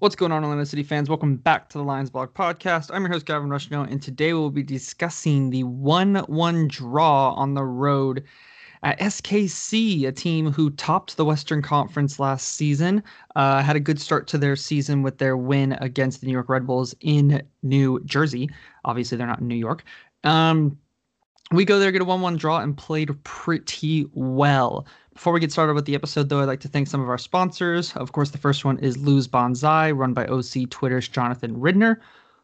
[0.00, 1.10] What's going on, Orlando City fans?
[1.10, 2.90] Welcome back to the Lions Blog Podcast.
[2.90, 7.52] I'm your host, Gavin Rushno, and today we'll be discussing the 1 1 draw on
[7.52, 8.24] the road
[8.82, 13.02] at SKC, a team who topped the Western Conference last season.
[13.36, 16.48] Uh, had a good start to their season with their win against the New York
[16.48, 18.48] Red Bulls in New Jersey.
[18.86, 19.84] Obviously, they're not in New York.
[20.24, 20.78] Um,
[21.52, 24.86] we go there, get a 1 1 draw, and played pretty well.
[25.20, 27.18] Before we get started with the episode, though, I'd like to thank some of our
[27.18, 27.94] sponsors.
[27.94, 31.98] Of course, the first one is Lou's Bonsai, run by OC Twitter's Jonathan Ridner.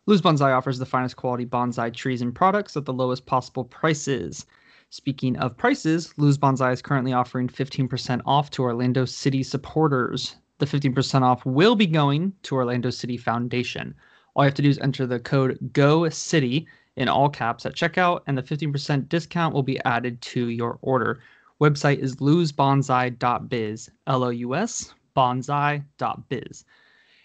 [0.05, 4.45] Lou's Bonsai offers the finest quality bonsai trees and products at the lowest possible prices.
[4.91, 10.37] Speaking of prices, Lou's Bonsai is currently offering 15% off to Orlando City supporters.
[10.59, 13.95] The 15% off will be going to Orlando City Foundation.
[14.35, 18.21] All you have to do is enter the code GO-CITY in all caps at checkout,
[18.27, 21.21] and the 15% discount will be added to your order.
[21.61, 26.65] Website is lousebonsai.biz, L O U S, bonsai.biz.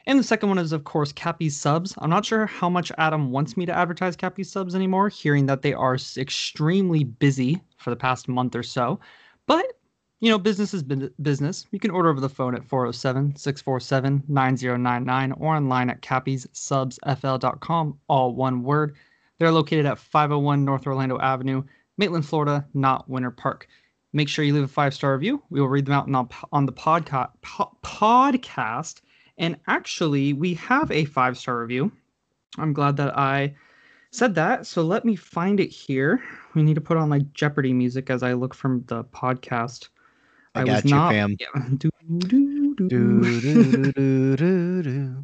[0.07, 1.93] And the second one is, of course, Cappy Subs.
[1.99, 5.61] I'm not sure how much Adam wants me to advertise Cappy Subs anymore, hearing that
[5.61, 8.99] they are extremely busy for the past month or so.
[9.45, 9.77] But,
[10.19, 11.67] you know, business is business.
[11.71, 18.33] You can order over the phone at 407 647 9099 or online at cappiesubsfl.com, all
[18.33, 18.95] one word.
[19.37, 21.63] They're located at 501 North Orlando Avenue,
[21.97, 23.67] Maitland, Florida, not Winter Park
[24.13, 25.41] make sure you leave a five star review.
[25.49, 29.01] We will read them out on, on the podca- po- podcast.
[29.37, 31.91] And actually, we have a five star review.
[32.57, 33.55] I'm glad that I
[34.11, 34.67] said that.
[34.67, 36.21] So let me find it here.
[36.53, 39.89] We need to put on like Jeopardy music as I look from the podcast.
[40.53, 41.37] I, I got was you, not, fam.
[41.39, 41.47] Yeah.
[41.77, 45.15] Do, do, do, do, do, do, do, do.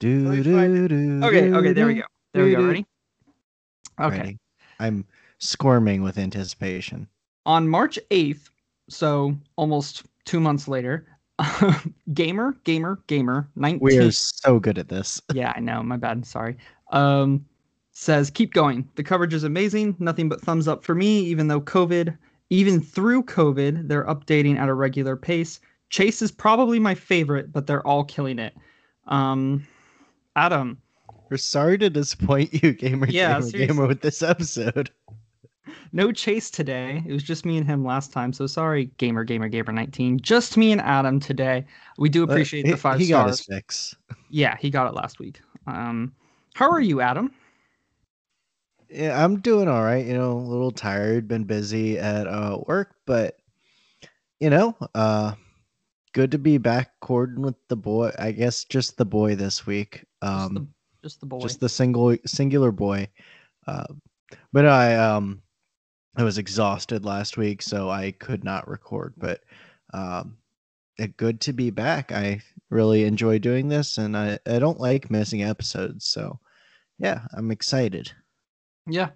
[0.00, 2.02] Do, do, do, okay, okay, there we go.
[2.32, 2.66] There we go.
[2.66, 2.86] Ready?
[4.00, 4.18] Okay.
[4.18, 4.38] Ready.
[4.78, 5.06] I'm
[5.38, 7.08] squirming with anticipation
[7.46, 8.50] on March 8th,
[8.88, 11.06] so almost two months later,
[12.14, 13.80] gamer, gamer, gamer, 19.
[13.80, 15.20] We are so good at this.
[15.34, 15.82] yeah, I know.
[15.82, 16.24] My bad.
[16.26, 16.56] Sorry.
[16.90, 17.44] Um,
[17.92, 18.88] says, keep going.
[18.96, 19.96] The coverage is amazing.
[19.98, 22.16] Nothing but thumbs up for me, even though COVID,
[22.50, 25.60] even through COVID, they're updating at a regular pace.
[25.90, 28.54] Chase is probably my favorite, but they're all killing it.
[29.06, 29.66] Um,
[30.36, 30.78] Adam.
[31.30, 34.90] We're sorry to disappoint you, gamer, yeah, gamer, gamer, with this episode
[35.92, 37.02] no chase today.
[37.06, 38.32] It was just me and him last time.
[38.32, 40.20] So sorry, gamer, gamer, gamer 19.
[40.20, 41.64] Just me and Adam today.
[41.98, 43.20] We do appreciate uh, the five he stars.
[43.20, 43.96] He got his fix.
[44.30, 45.40] Yeah, he got it last week.
[45.66, 46.12] Um,
[46.54, 47.32] how are you, Adam?
[48.88, 50.04] Yeah, I'm doing all right.
[50.04, 53.38] You know, a little tired, been busy at uh, work, but
[54.40, 55.34] you know, uh,
[56.12, 58.12] good to be back cording with the boy.
[58.18, 60.04] I guess just the boy this week.
[60.22, 60.68] Um, just the,
[61.02, 61.40] just the boy.
[61.40, 63.08] Just the single singular boy.
[63.66, 63.86] Uh,
[64.52, 65.42] but I um
[66.16, 69.14] I was exhausted last week, so I could not record.
[69.16, 69.40] But
[69.92, 70.36] um,
[71.16, 72.12] good to be back.
[72.12, 76.06] I really enjoy doing this, and I, I don't like missing episodes.
[76.06, 76.38] So,
[76.98, 78.12] yeah, I'm excited.
[78.88, 79.10] Yeah.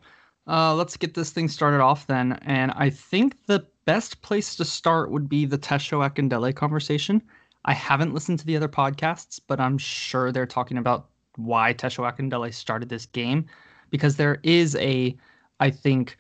[0.47, 2.32] Uh, let's get this thing started off then.
[2.42, 7.22] And I think the best place to start would be the Tesho Akindele conversation.
[7.65, 12.10] I haven't listened to the other podcasts, but I'm sure they're talking about why Tesho
[12.10, 13.47] Akindele started this game
[13.91, 15.16] because there is a,
[15.60, 16.16] I think,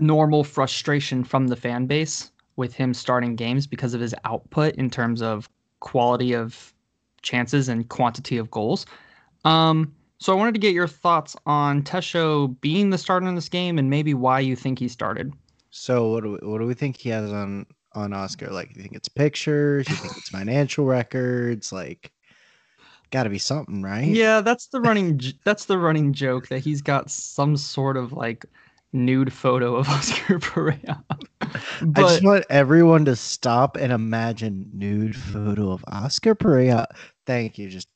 [0.00, 4.90] normal frustration from the fan base with him starting games because of his output in
[4.90, 5.48] terms of
[5.80, 6.74] quality of
[7.22, 8.86] chances and quantity of goals.
[9.44, 13.48] Um, so I wanted to get your thoughts on Tesho being the starter in this
[13.48, 15.32] game and maybe why you think he started.
[15.70, 18.48] So what do we, what do we think he has on on Oscar?
[18.50, 19.88] Like, you think it's pictures?
[19.88, 21.72] You think it's financial records?
[21.72, 22.10] Like,
[23.10, 24.08] got to be something, right?
[24.08, 28.44] Yeah, that's the running that's the running joke that he's got some sort of like
[28.92, 31.02] nude photo of Oscar Pareja.
[31.08, 36.86] but, I just want everyone to stop and imagine nude photo of Oscar Pareja.
[37.26, 37.68] Thank you.
[37.68, 37.88] Just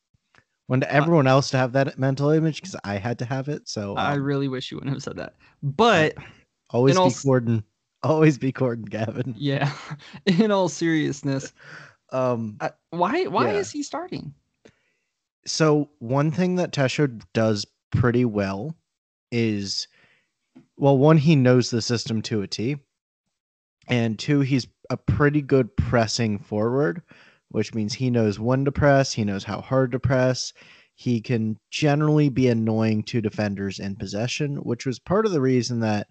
[0.67, 3.67] want everyone else to have that mental image because I had to have it.
[3.67, 5.35] So um, I really wish you wouldn't have said that.
[5.61, 6.15] But
[6.69, 7.63] always be all, Corden.
[8.03, 9.35] Always be Corden, Gavin.
[9.37, 9.71] Yeah.
[10.25, 11.53] In all seriousness,
[12.11, 13.57] um, I, why why yeah.
[13.57, 14.33] is he starting?
[15.45, 18.75] So one thing that Tesho does pretty well
[19.31, 19.87] is
[20.77, 22.77] well, one, he knows the system to a T,
[23.87, 27.01] and two, he's a pretty good pressing forward,
[27.49, 30.53] which means he knows when to press, he knows how hard to press.
[30.95, 35.79] He can generally be annoying to defenders in possession, which was part of the reason
[35.79, 36.07] that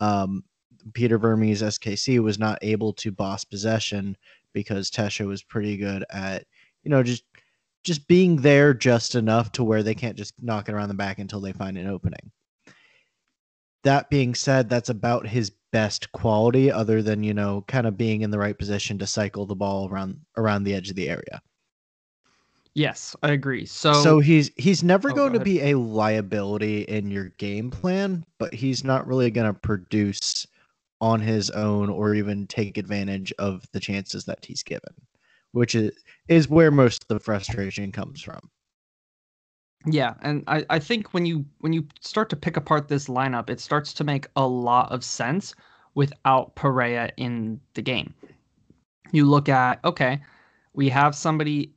[0.00, 0.44] um,
[0.94, 4.16] Peter Vermes SKC was not able to boss possession
[4.52, 6.44] because Tesho was pretty good at,
[6.82, 7.24] you know, just
[7.82, 11.18] just being there just enough to where they can't just knock it around the back
[11.18, 12.30] until they find an opening
[13.84, 18.22] that being said, that's about his best quality, other than you know, kind of being
[18.22, 21.42] in the right position to cycle the ball around around the edge of the area.
[22.74, 23.66] Yes, I agree.
[23.66, 27.70] So, So he's he's never Oh, going go to be a liability in your game
[27.70, 30.46] plan, but he's not really going to produce
[31.00, 34.94] on his own or even take advantage of the chances that he's given,
[35.52, 35.92] which is
[36.28, 38.50] is where most of the frustration comes from.
[39.86, 43.48] Yeah, and I, I think when you when you start to pick apart this lineup,
[43.48, 45.54] it starts to make a lot of sense
[45.94, 48.12] without Perea in the game.
[49.12, 50.20] You look at okay,
[50.74, 51.72] we have somebody.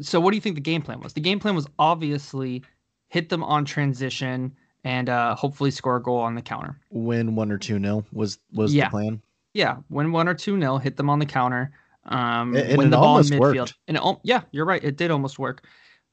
[0.00, 1.12] So what do you think the game plan was?
[1.12, 2.62] The game plan was obviously
[3.08, 6.78] hit them on transition and uh, hopefully score a goal on the counter.
[6.90, 8.84] Win one or two nil was was Yeah.
[8.84, 9.22] the plan.
[9.52, 11.72] Yeah, win one or two nil, hit them on the counter,
[12.04, 13.40] um, and win it the ball in midfield.
[13.40, 13.74] worked.
[13.88, 15.66] And it, yeah, you're right, it did almost work.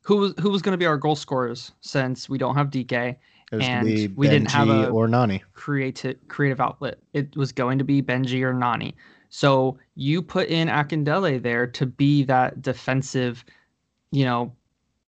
[0.05, 3.15] Who was who was going to be our goal scorers since we don't have DK?
[3.51, 5.43] And we didn't have a- or Nani.
[5.53, 6.99] creative creative outlet.
[7.13, 8.95] It was going to be Benji or Nani.
[9.29, 13.43] So you put in Akindele there to be that defensive,
[14.11, 14.53] you know,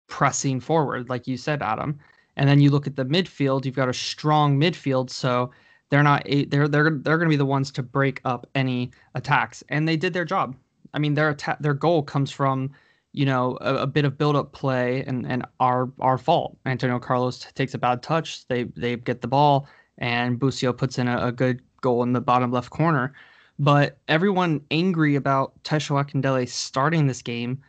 [0.06, 1.99] pressing forward, like you said, Adam.
[2.37, 3.64] And then you look at the midfield.
[3.64, 5.50] You've got a strong midfield, so
[5.91, 9.62] they're not they're they're they're going to be the ones to break up any attacks,
[9.69, 10.56] and they did their job.
[10.94, 12.70] I mean, their attack their goal comes from
[13.19, 16.56] you know a, a bit of build up play and and our our fault.
[16.67, 18.47] Antonio Carlos takes a bad touch.
[18.47, 19.69] They they get the ball
[19.99, 23.12] and Busio puts in a, a good goal in the bottom left corner.
[23.59, 27.61] But everyone angry about Tesho Akindele starting this game,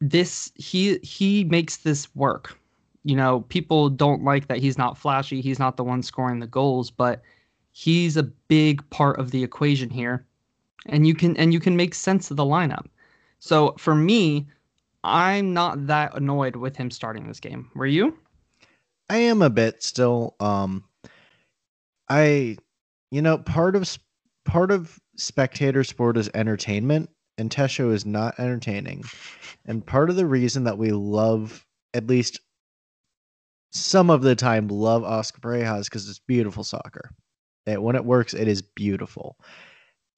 [0.00, 2.56] this he he makes this work.
[3.02, 6.46] You know, people don't like that he's not flashy, he's not the one scoring the
[6.46, 7.22] goals, but
[7.72, 10.24] he's a big part of the equation here.
[10.86, 12.86] And you can and you can make sense of the lineup.
[13.40, 14.46] So for me,
[15.04, 17.70] I'm not that annoyed with him starting this game.
[17.74, 18.16] Were you?
[19.08, 20.36] I am a bit still.
[20.40, 20.84] Um,
[22.08, 22.56] I,
[23.10, 23.98] you know, part of
[24.44, 29.04] part of spectator sport is entertainment, and Tesho is not entertaining.
[29.66, 31.64] And part of the reason that we love,
[31.94, 32.40] at least
[33.70, 37.10] some of the time, love Oscar Pareja is because it's beautiful soccer.
[37.66, 39.36] That when it works, it is beautiful.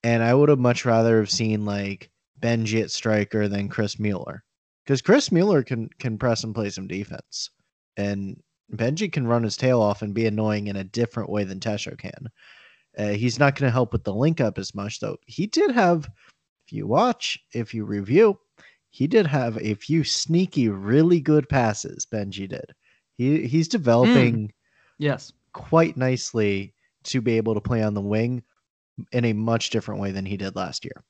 [0.03, 2.09] And I would have much rather have seen like
[2.39, 4.43] Benji at striker than Chris Mueller,
[4.85, 7.49] because Chris Mueller can can press and play some defense,
[7.97, 8.41] and
[8.73, 11.97] Benji can run his tail off and be annoying in a different way than Tesho
[11.97, 12.27] can.
[12.97, 15.17] Uh, he's not going to help with the link up as much, though.
[15.25, 16.05] He did have,
[16.65, 18.39] if you watch, if you review,
[18.89, 22.05] he did have a few sneaky, really good passes.
[22.05, 22.73] Benji did.
[23.17, 24.51] He he's developing
[24.97, 25.33] Yes.
[25.51, 26.73] quite nicely
[27.03, 28.43] to be able to play on the wing
[29.11, 31.03] in a much different way than he did last year.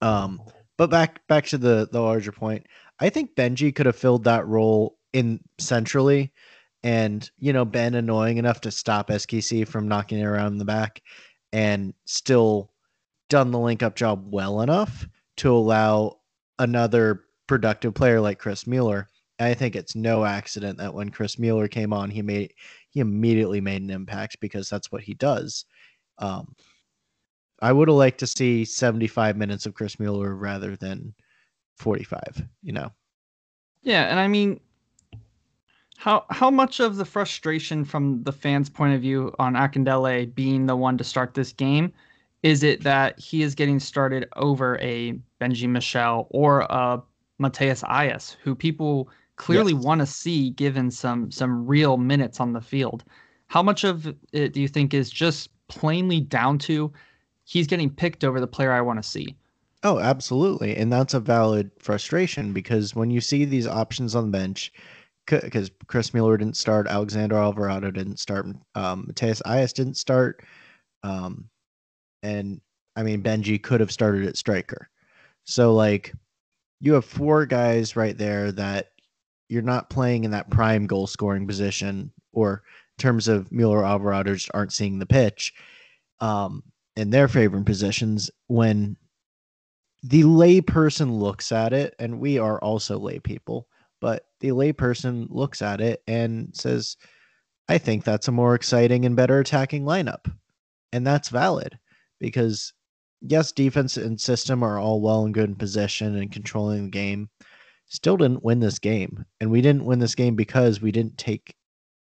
[0.00, 0.40] Um,
[0.76, 2.66] but back back to the the larger point,
[3.00, 6.32] I think Benji could have filled that role in centrally,
[6.82, 10.64] and you know been annoying enough to stop SKC from knocking it around in the
[10.64, 11.02] back,
[11.52, 12.70] and still
[13.28, 15.08] done the link up job well enough
[15.38, 16.20] to allow
[16.58, 19.08] another productive player like Chris Mueller.
[19.40, 22.54] I think it's no accident that when Chris Mueller came on, he made
[22.90, 25.64] he immediately made an impact because that's what he does.
[26.18, 26.54] Um,
[27.64, 31.14] I would have liked to see 75 minutes of Chris Mueller rather than
[31.78, 32.92] 45, you know.
[33.82, 34.60] Yeah, and I mean,
[35.96, 40.66] how how much of the frustration from the fans' point of view on Akindele being
[40.66, 41.90] the one to start this game
[42.42, 47.02] is it that he is getting started over a Benji Michel or a
[47.40, 49.82] Matheus Aiás, who people clearly Yes.
[49.82, 53.04] want to see given some some real minutes on the field?
[53.46, 56.92] How much of it do you think is just plainly down to
[57.44, 59.36] he's getting picked over the player I want to see?
[59.82, 60.76] Oh, absolutely.
[60.76, 64.72] And that's a valid frustration because when you see these options on the bench,
[65.26, 70.42] because Chris Mueller didn't start, Alexander Alvarado didn't start, um, Matheus Aiás didn't start,
[71.02, 71.48] um,
[72.22, 72.60] and
[72.96, 74.88] I mean, Benji could have started at striker.
[75.44, 76.14] So, like,
[76.80, 78.92] you have four guys right there that
[79.48, 82.62] you're not playing in that prime goal scoring position, or
[82.98, 85.52] in terms of Mueller Alvarado just aren't seeing the pitch
[86.20, 86.62] um,
[86.96, 88.96] in their favorite positions when
[90.02, 93.66] the layperson looks at it, and we are also lay people,
[94.00, 96.96] but the layperson looks at it and says,
[97.68, 100.30] I think that's a more exciting and better attacking lineup.
[100.92, 101.78] And that's valid
[102.20, 102.74] because,
[103.22, 107.30] yes, defense and system are all well and good in possession and controlling the game.
[107.86, 109.24] Still didn't win this game.
[109.40, 111.54] And we didn't win this game because we didn't take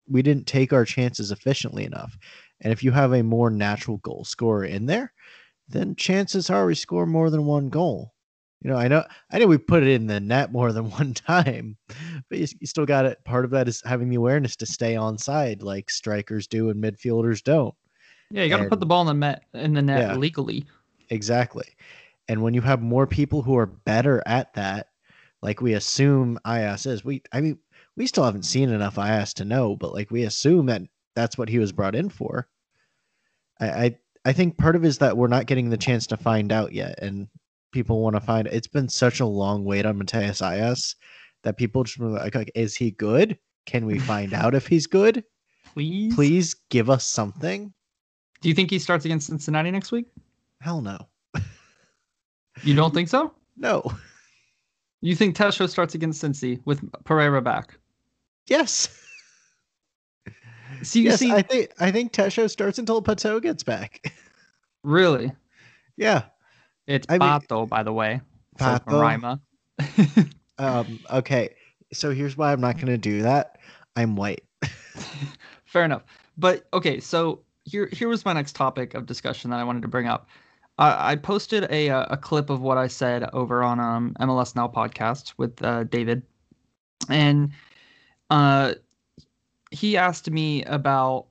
[0.08, 2.16] we didn't take our chances efficiently enough.
[2.60, 5.12] And if you have a more natural goal scorer in there,
[5.68, 8.14] then chances are we score more than one goal.
[8.62, 11.14] You know, I know, I know we put it in the net more than one
[11.14, 11.78] time,
[12.28, 13.24] but you, you still got it.
[13.24, 16.82] Part of that is having the awareness to stay on side, like strikers do and
[16.82, 17.74] midfielders don't.
[18.30, 20.16] Yeah, you got to put the ball in the net in the net Yeah.
[20.16, 20.66] legally.
[21.08, 21.74] Exactly.
[22.28, 24.88] And when you have more people who are better at that,
[25.42, 27.58] like we assume IS is, we, I mean,
[27.96, 30.82] we still haven't seen enough IS to know, but like we assume that
[31.14, 32.48] that's what he was brought in for.
[33.60, 36.16] I, I, I think part of it is that we're not getting the chance to
[36.16, 37.28] find out yet, and
[37.72, 38.46] people want to find.
[38.48, 40.94] It's been such a long wait on Matheus Aiás
[41.42, 43.38] that people just were like, like, is he good?
[43.66, 45.24] Can we find out if he's good?
[45.72, 47.72] Please, Please give us something.
[48.40, 50.06] Do you think he starts against Cincinnati next week?
[50.60, 51.08] Hell no,
[52.62, 53.32] You don't think so?
[53.56, 53.82] no.
[55.02, 57.78] You think Tesho starts against Cincy with Pereyra back?
[58.48, 58.88] Yes.
[60.82, 64.12] See, you yes, see, I think I think Tesho starts until Pato gets back.
[64.84, 65.32] really,
[65.96, 66.24] yeah.
[66.86, 68.20] it's I mean- Pato, by the way.
[68.58, 69.40] Pato.
[70.58, 71.00] Um.
[71.10, 71.54] Okay.
[71.92, 73.56] So here's why I'm not going to do that.
[73.96, 74.44] I'm white.
[75.64, 76.04] Fair enough.
[76.36, 79.88] But okay, so here here was my next topic of discussion that I wanted to
[79.88, 80.28] bring up.
[80.76, 84.54] I I posted a uh, a clip of what I said over on um MLS
[84.54, 86.22] Now podcast with uh, David,
[87.08, 87.52] and
[88.28, 88.74] uh
[89.70, 91.26] he asked me about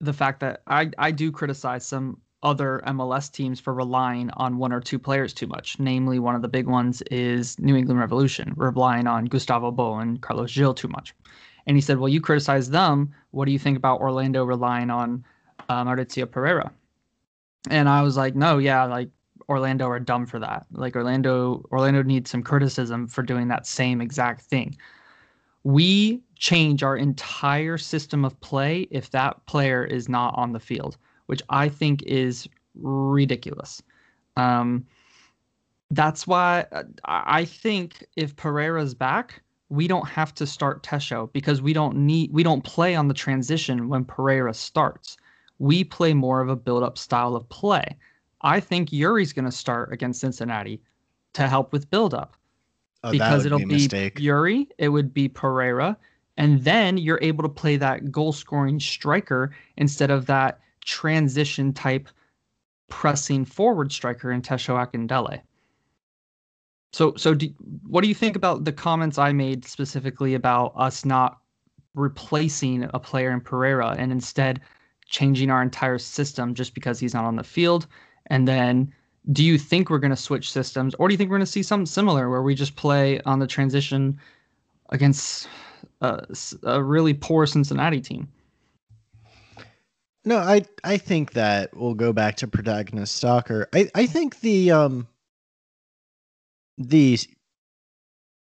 [0.00, 4.72] the fact that I I do criticize some other MLS teams for relying on one
[4.72, 5.78] or two players too much.
[5.78, 10.20] Namely, one of the big ones is New England Revolution, relying on Gustavo Bou and
[10.20, 11.14] Carles Gil too much.
[11.66, 13.12] And he said, "Well, you criticize them.
[13.32, 15.24] What do you think about Orlando relying on
[15.68, 16.70] uh, Mauricio Pereyra?"
[17.70, 19.10] And I was like, "No, yeah, like
[19.48, 20.66] Orlando are dumb for that.
[20.72, 24.76] Like Orlando, Orlando needs some criticism for doing that same exact thing.
[25.64, 30.96] We change our entire system of play if that player is not on the field,
[31.26, 33.82] which I think is ridiculous.
[34.36, 34.86] Um,
[35.90, 41.60] that's why uh, I think if Pereyra's back, we don't have to start Tesho because
[41.60, 45.16] we don't need we don't play on the transition when Pereyra starts.
[45.58, 47.96] We play more of a build-up style of play.
[48.42, 50.80] I think Yuri's going to start against Cincinnati
[51.32, 52.36] to help with build-up
[53.04, 54.12] Oh, because it'll be be.
[54.18, 55.96] Yuri, it would be Pereyra,
[56.38, 62.08] and then you're able to play that goal-scoring striker instead of that transition type
[62.88, 65.42] pressing forward striker in Tesho Akindele.
[66.92, 67.48] So, so do,
[67.86, 71.38] what do you think about the comments I made specifically about us not
[71.94, 74.60] replacing a player in Pereyra and instead
[75.06, 77.86] changing our entire system just because he's not on the field?
[78.28, 78.94] And then,
[79.32, 81.52] do you think we're going to switch systems, or do you think we're going to
[81.52, 84.18] see something similar where we just play on the transition
[84.90, 85.48] against
[86.00, 86.24] a,
[86.62, 88.28] a really poor Cincinnati team?
[90.24, 93.68] No, I I think that we'll go back to protagonist stalker.
[93.72, 95.08] I I think the um
[96.76, 97.18] the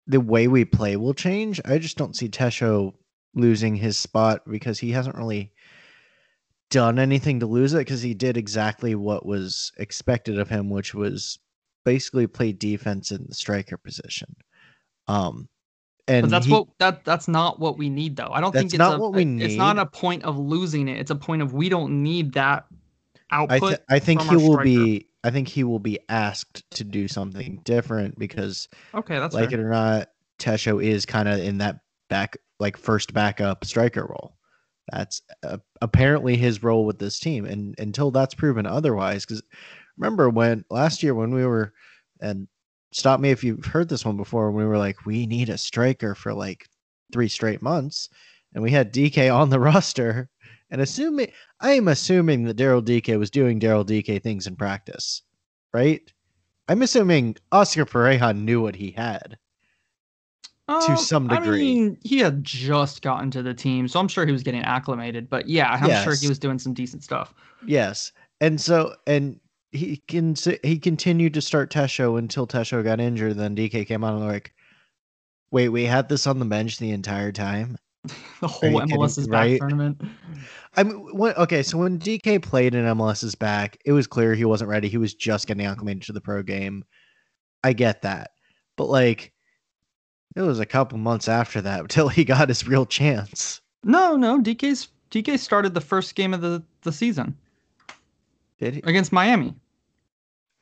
[0.07, 1.59] the way we play will change.
[1.65, 2.93] I just don't see Tesho
[3.35, 5.51] losing his spot because he hasn't really
[6.69, 10.93] done anything to lose it because he did exactly what was expected of him, which
[10.93, 11.39] was
[11.85, 14.35] basically play defense in the striker position.
[15.07, 15.49] Um
[16.07, 18.29] and But that's he- what that that's not what we need though.
[18.31, 19.43] I don't think it's not a, what we need.
[19.45, 20.99] It's not a point of losing it.
[20.99, 22.65] It's a point of we don't need that
[23.29, 23.69] I, output.
[23.69, 24.63] th- I think he will striker.
[24.63, 29.51] be I think he will be asked to do something different because okay, that's like
[29.51, 29.59] fair.
[29.59, 31.79] it or not, Tesho is kind of in that
[32.09, 34.37] back like first backup striker role.
[34.91, 39.41] That's uh, apparently his role with this team, and until that's proven otherwise, because
[39.97, 41.73] remember when last year when we were
[42.19, 42.47] and
[42.93, 46.15] stop me if you've heard this one before, we were like we need a striker
[46.15, 46.67] for like
[47.11, 48.09] three straight months,
[48.53, 50.29] and we had DK on the roster,
[50.69, 55.21] and assuming I am assuming that Daryl DK was doing Daryl DK things in practice,
[55.73, 56.01] right?
[56.67, 59.37] I'm assuming Oscar Pareja knew what he had.
[60.67, 61.55] to um, some degree.
[61.55, 64.61] I mean, he had just gotten to the team, so I'm sure he was getting
[64.61, 65.29] acclimated.
[65.29, 67.33] But yeah, I'm sure he was doing some decent stuff.
[67.65, 69.39] Yes, and so and
[69.73, 73.37] he can he continued to start Tesho until Tesho got injured.
[73.37, 74.53] Then DK came on and like,
[75.51, 77.77] wait, we had this on the bench the entire time.
[78.41, 78.81] The whole?
[78.81, 80.01] MLS is back tournament.
[80.75, 84.69] I mean, okay, so when DK played in MLS's back, it was clear he wasn't
[84.69, 84.89] ready.
[84.89, 86.83] He was just getting acclimated to the pro game.
[87.63, 88.31] I get that,
[88.75, 89.31] but like,
[90.35, 93.61] it was a couple months after that until he got his real chance.
[93.85, 97.37] No, no, DK's DK started the first game of the the season
[98.59, 99.55] Did he against Miami.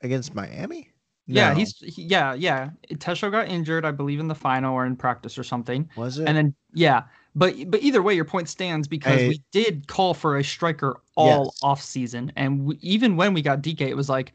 [0.04, 0.90] Against Miami?
[1.28, 2.72] Yeah, he's he, yeah, yeah.
[2.96, 5.90] Tesho got injured, I believe, in the final or in practice or something.
[5.96, 6.28] was it?
[6.28, 7.04] And then yeah,
[7.36, 11.00] but but either way, your point stands because I- we did call for a striker
[11.16, 11.60] all Yes.
[11.64, 14.34] off season, and we, even when we got DK, it was like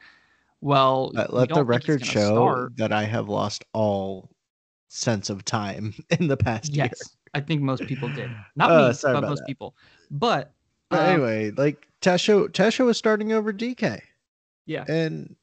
[0.62, 2.76] well, we let the don't think he's record show start.
[2.76, 4.30] that I have lost all
[4.88, 6.86] sense of time in the past year.
[6.86, 8.30] Yes, I think most people did.
[8.56, 9.46] Not Uh, me, but most that.
[9.46, 9.76] people.
[10.10, 10.54] But,
[10.88, 14.00] But um, anyway, like Tesho, Tesho was starting over DK,
[14.64, 15.36] yeah, and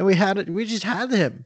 [0.00, 0.48] and we had it.
[0.48, 1.44] We just had him.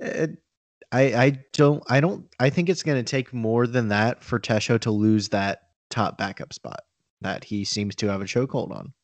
[0.00, 0.38] And
[0.92, 4.24] uh, I I don't I don't I think it's going to take more than that
[4.24, 6.80] for Tesho to lose that top backup spot
[7.20, 8.94] that he seems to have a chokehold on.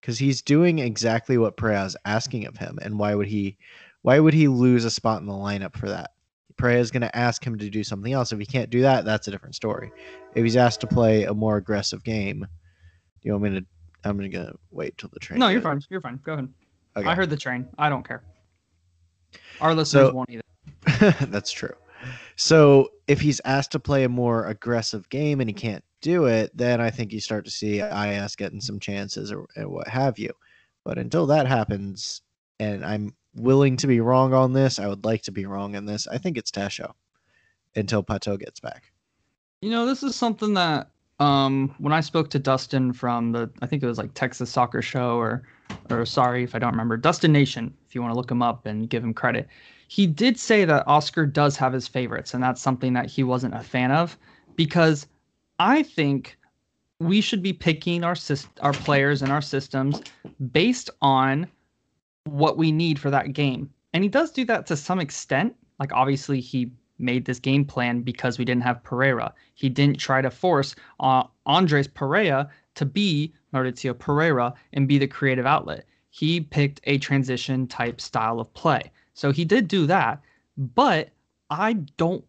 [0.00, 3.56] Because he's doing exactly what Perea is asking of him, and why would he
[4.02, 6.10] why would he lose a spot in the lineup for that?
[6.56, 8.32] Perea is going to ask him to do something else.
[8.32, 9.92] If he can't do that, that's a different story.
[10.34, 12.46] If he's asked to play a more aggressive game, do
[13.22, 13.66] you want me to?
[14.04, 15.38] I'm going to wait till the train.
[15.38, 15.80] no, you're fine.
[15.90, 16.20] You're fine.
[16.24, 16.48] Go ahead.
[16.96, 17.08] Okay.
[17.08, 17.68] I heard the train.
[17.78, 18.22] I don't care.
[19.60, 20.42] Our listeners So- won't either.
[21.26, 21.74] That's true.
[22.36, 26.54] So if he's asked to play a more aggressive game and he can't do it,
[26.54, 30.18] then I think you start to see IS getting some chances or, or what have
[30.18, 30.30] you.
[30.84, 32.20] But until that happens,
[32.60, 35.86] and I'm willing to be wrong on this, I would like to be wrong on
[35.86, 36.06] this.
[36.06, 36.92] I think it's Tesho
[37.74, 38.92] until Pato gets back.
[39.62, 40.90] You know, this is something that
[41.20, 44.82] um when I spoke to Dustin from the I think it was like Texas Soccer
[44.82, 45.42] Show or
[45.90, 48.66] or sorry if I don't remember Dustin Nation if you want to look him up
[48.66, 49.48] and give him credit.
[49.88, 53.54] He did say that Oscar does have his favorites and that's something that he wasn't
[53.54, 54.18] a fan of
[54.56, 55.06] because
[55.60, 56.36] I think
[56.98, 58.16] we should be picking our
[58.60, 60.02] our players and our systems
[60.52, 61.46] based on
[62.24, 63.70] what we need for that game.
[63.92, 65.54] And he does do that to some extent.
[65.78, 69.32] Like obviously he made this game plan because we didn't have Pereyra.
[69.54, 75.06] He didn't try to force uh, Andres Perea to be Mauricio Pereyra and be the
[75.06, 75.86] creative outlet.
[76.10, 78.90] He picked a transition type style of play.
[79.14, 80.20] So he did do that,
[80.56, 81.10] but
[81.50, 82.24] I don't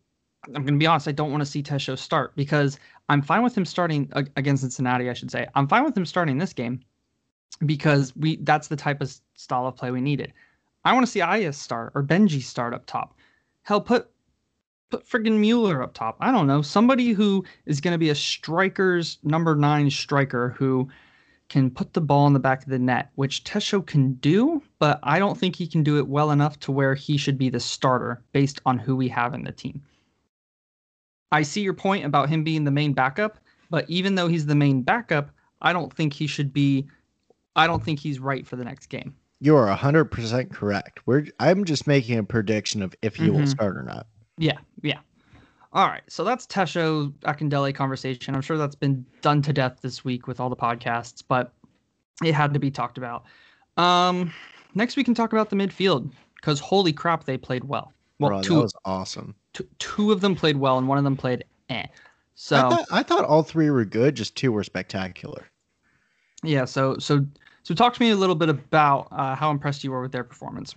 [0.47, 3.43] I'm going to be honest, I don't want to see Tesho start because I'm fine
[3.43, 5.47] with him starting against Cincinnati, I should say.
[5.55, 6.81] I'm fine with him starting this game
[7.65, 10.33] because we that's the type of style of play we needed.
[10.83, 13.17] I want to see Aiás start or Benji start up top.
[13.63, 14.11] Hell, put
[14.89, 16.17] put friggin' Mueller up top.
[16.19, 16.61] I don't know.
[16.61, 20.87] Somebody who is going to be a striker's number nine striker who
[21.49, 24.99] can put the ball in the back of the net, which Tesho can do, but
[25.03, 27.59] I don't think he can do it well enough to where he should be the
[27.59, 29.81] starter based on who we have in the team.
[31.31, 33.37] I see your point about him being the main backup,
[33.69, 35.29] but even though he's the main backup,
[35.61, 36.87] I don't think he should be.
[37.55, 39.15] I don't think he's right for the next game.
[39.39, 41.01] You are hundred percent correct.
[41.05, 43.49] We're I'm just making a prediction of if he will Mhm.
[43.49, 44.07] start or not.
[44.37, 44.99] Yeah, yeah.
[45.73, 48.33] All right, so that's Tesho Akindele conversation.
[48.33, 51.53] I'm sure that's been done to death this week with all the podcasts, but
[52.23, 53.25] it had to be talked about.
[53.75, 54.31] Um,
[54.73, 57.91] next we can talk about the midfield because holy crap, they played well.
[58.19, 59.35] Well, Bro, that two, was awesome.
[59.53, 61.87] two two of them played well, and one of them played eh.
[62.35, 65.45] So I thought, I thought all three were good, just two were spectacular.
[66.43, 67.25] yeah, so so
[67.63, 70.23] so talk to me a little bit about uh, how impressed you were with their
[70.23, 70.73] performance.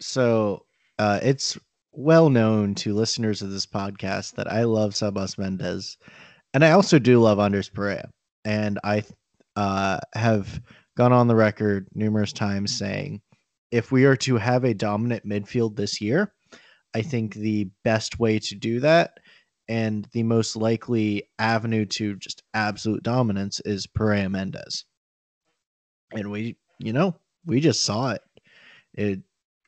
[0.00, 0.64] So
[0.98, 1.56] uh, it's
[1.96, 5.96] well known to listeners of this podcast that I love Sebas Mendez,
[6.52, 8.10] and I also do love Andres Perea.
[8.44, 9.02] And I
[9.56, 10.60] uh, have
[10.96, 13.22] gone on the record numerous times saying,
[13.72, 16.32] if we are to have a dominant midfield this year,
[16.94, 19.18] I think the best way to do that
[19.68, 24.84] and the most likely avenue to just absolute dominance is Perea Mendez.
[26.12, 28.22] And we, you know, we just saw it.
[28.94, 29.20] It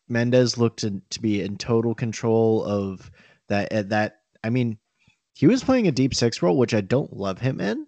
[0.08, 3.10] Mendez looked to, to be in total control of
[3.48, 3.88] that.
[3.90, 4.78] That I mean,
[5.34, 7.86] he was playing a deep six role, which I don't love him in,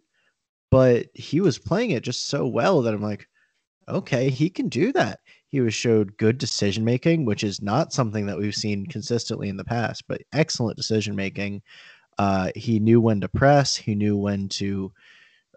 [0.70, 3.28] but he was playing it just so well that I'm like,
[3.88, 5.20] okay, he can do that.
[5.48, 9.56] He was showed good decision making, which is not something that we've seen consistently in
[9.56, 11.62] the past, but excellent decision making.
[12.18, 13.74] Uh, he knew when to press.
[13.74, 14.92] He knew when to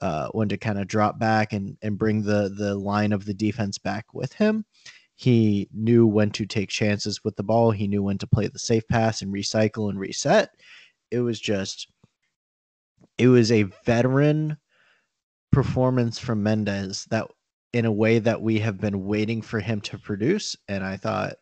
[0.01, 3.33] uh, when to kind of drop back and and bring the the line of the
[3.33, 4.65] defense back with him.
[5.23, 7.71] He knew when to take chances with the ball.
[7.71, 10.49] He knew when to play the safe pass and recycle and reset.
[11.11, 11.87] It was just,
[13.17, 14.57] it was a veteran
[15.49, 17.27] performance from Mendez that,
[17.71, 20.57] in a way that we have been waiting for him to produce.
[20.67, 21.35] And I thought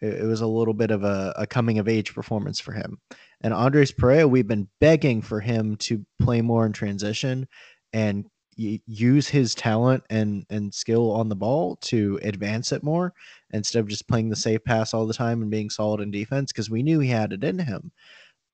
[0.00, 2.98] it, was a little bit of a, a coming of age performance for him.
[3.40, 7.46] And Andres Perea, we've been begging for him to play more in transition
[7.92, 13.12] and use his talent and and skill on the ball to advance it more
[13.52, 16.52] instead of just playing the safe pass all the time and being solid in defense
[16.52, 17.90] because we knew he had it in him.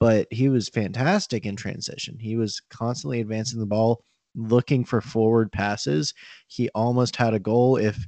[0.00, 2.18] But he was fantastic in transition.
[2.20, 4.02] He was constantly advancing the ball
[4.36, 6.14] looking for forward passes.
[6.46, 8.06] He almost had a goal if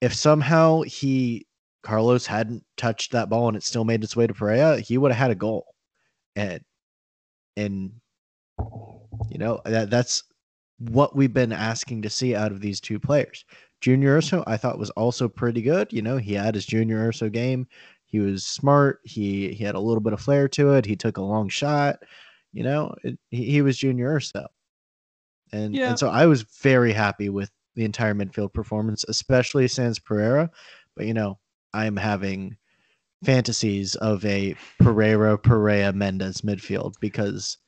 [0.00, 1.46] if somehow he
[1.82, 5.12] carlos hadn't touched that ball and it still made its way to perea he would
[5.12, 5.66] have had a goal.
[6.36, 6.60] And
[7.56, 7.92] and
[9.30, 10.22] you know that that's
[10.78, 13.44] what we've been asking to see out of these two players
[13.84, 15.92] Junior Urso, I thought was also pretty good.
[15.92, 17.66] You know, he had his Junior Urso game.
[18.06, 19.00] He was smart.
[19.04, 20.86] He he had a little bit of flair to it.
[20.86, 21.96] He took a long shot.
[22.54, 24.46] You know, it, he, he was Junior Urso,
[25.52, 25.90] and Yeah.
[25.90, 30.48] and so I was very happy with the entire midfield performance, especially Sans Pereyra.
[30.96, 31.38] But you know,
[31.74, 32.56] I'm having
[33.22, 37.58] fantasies of a Pereira Pereira Mendez midfield because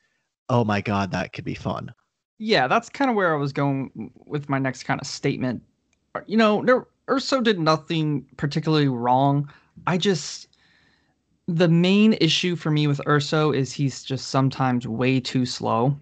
[0.49, 1.93] oh my god, that could be fun.
[2.39, 5.63] Yeah, that's kind of where I was going with my next kind of statement.
[6.15, 9.51] Uh, You know, Urso did nothing particularly wrong.
[9.87, 10.49] I just
[11.49, 15.97] the main issue for me with Urso is he's just sometimes way too slow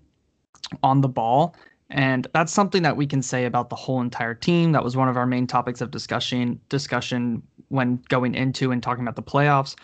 [0.83, 1.55] on the ball.
[1.91, 4.73] And that's something that we can say about the whole entire team.
[4.73, 9.05] That was one of our main topics of discussion discussion when going into and talking
[9.05, 9.77] about the playoffs.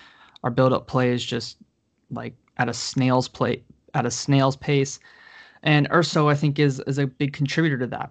[0.43, 1.59] Our build-up play is just
[2.11, 3.63] like at a snail's play
[3.95, 4.99] at a snail's pace.
[5.63, 8.11] And Urso, I think, is is a big contributor to that.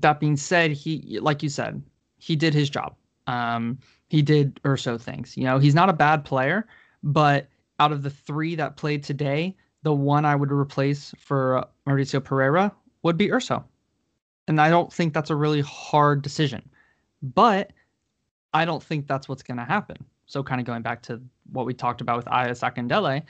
[0.00, 1.82] That being said, he like you said,
[2.18, 2.94] he did his job.
[3.26, 5.36] Um, he did Urso things.
[5.36, 6.66] You know, he's not a bad player,
[7.02, 11.64] but out of the three that played today, the one I would replace for uh,
[11.86, 13.64] Mauricio Pereyra would be Urso.
[14.48, 16.68] And I don't think that's a really hard decision.
[17.22, 17.72] But
[18.54, 19.96] I don't think that's what's going to happen.
[20.26, 21.20] So, kind of going back to
[21.52, 23.22] what we talked about with Aiás Akindele,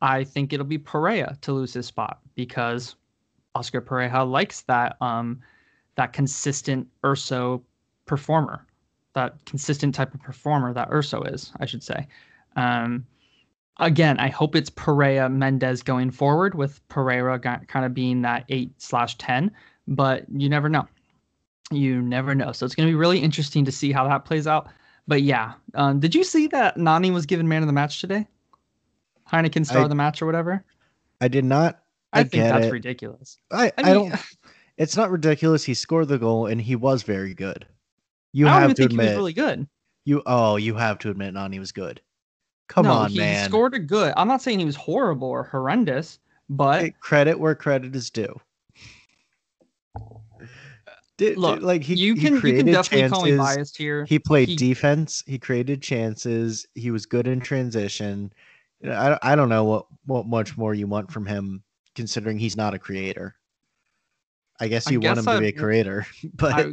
[0.00, 2.94] I think it'll be Pereira to lose his spot because
[3.54, 5.40] Oscar Pareja likes that um
[5.96, 7.62] that consistent Urso
[8.04, 8.64] performer,
[9.14, 12.06] that consistent type of performer that Urso is, I should say.
[12.54, 13.06] Um,
[13.78, 18.70] again, I hope it's Pereira Mendez going forward with Pereira kind of being that eight
[18.80, 19.50] slash ten,
[19.88, 20.86] but you never know.
[21.70, 22.52] You never know.
[22.52, 24.68] So it's going to be really interesting to see how that plays out.
[25.08, 28.26] But yeah, um, did you see that Nani was given man of the match today?
[29.32, 30.64] Heineken star I- of the match or whatever.
[31.20, 31.82] I did not.
[32.16, 32.72] I, I think that's it.
[32.72, 33.38] ridiculous.
[33.50, 34.14] I, I I, don't.
[34.78, 35.64] It's not ridiculous.
[35.64, 37.66] He scored the goal and he was very good.
[38.34, 39.08] You I have to think he admit.
[39.08, 39.66] was really good.
[40.04, 42.02] You oh, you have to admit Nani was good.
[42.68, 43.48] Come no, on, he man.
[43.48, 44.12] scored a good.
[44.16, 46.18] I'm not saying he was horrible or horrendous,
[46.50, 48.38] but Hey, credit where credit is due.
[51.16, 54.04] Did, look, like he, you he can you can definitely call me biased here.
[54.04, 55.24] He played He- defense.
[55.26, 56.66] He created chances.
[56.74, 58.32] He was good in transition.
[58.84, 61.62] I I don't know what what much more you want from him,
[61.96, 63.34] considering he's not a creator.
[64.60, 66.72] I guess I you want guess him to be a creator, but I,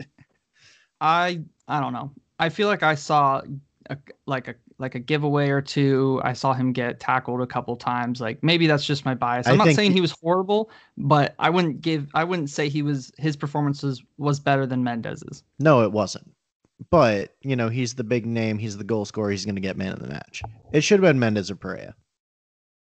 [1.02, 2.12] I I don't know.
[2.40, 3.42] I feel like I saw
[3.90, 6.22] a, like a like a giveaway or two.
[6.24, 8.22] I saw him get tackled a couple times.
[8.22, 9.48] Like maybe that's just my bias.
[9.48, 12.08] I I'm not saying he- he was horrible, but I wouldn't give.
[12.14, 13.12] I wouldn't say he was.
[13.18, 15.44] His performances was better than Mendez's.
[15.60, 16.30] no, it wasn't.
[16.90, 18.58] But you know, he's the big name.
[18.58, 19.32] He's the goal scorer.
[19.32, 20.42] He's going to get man of the match.
[20.72, 21.96] It should have been Mendez or Perea.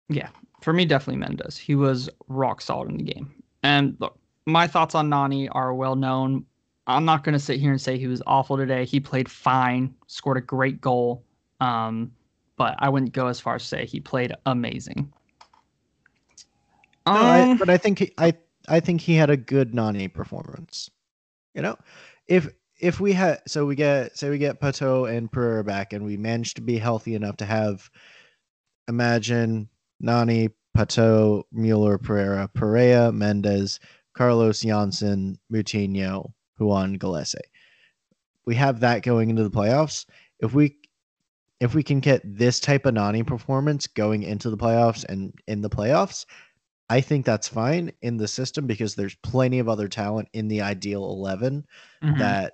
[0.09, 0.29] Yeah,
[0.61, 1.57] for me, definitely Mendez.
[1.57, 3.33] He was rock solid in the game.
[3.63, 6.45] And look, my thoughts on Nani are well known.
[6.87, 8.83] I'm not going to sit here and say he was awful today.
[8.83, 11.23] He played fine, scored a great goal.
[11.61, 12.11] Um,
[12.57, 15.11] but I wouldn't go as far as say he played amazing.
[17.07, 18.33] No, I, Um, but I think he, I
[18.67, 20.89] I think he had a good Nani performance.
[21.53, 21.77] You know,
[22.27, 26.05] if if we had so we get say we get Pato and Pereyra back and
[26.05, 27.89] we manage to be healthy enough to have
[28.87, 29.69] imagine
[30.03, 33.79] Nani, Pato, Mueller, Pereira, Pereira, Mendez,
[34.13, 37.39] Carlos Jansson, Moutinho, Ruan Gallese.
[38.45, 40.05] We have that going into the playoffs.
[40.39, 40.77] If we
[41.59, 45.61] if we can get this type of Nani performance going into the playoffs and in
[45.61, 46.25] the playoffs,
[46.89, 50.61] I think that's fine in the system because there's plenty of other talent in the
[50.61, 51.65] ideal 11
[52.03, 52.17] mhm.
[52.19, 52.53] that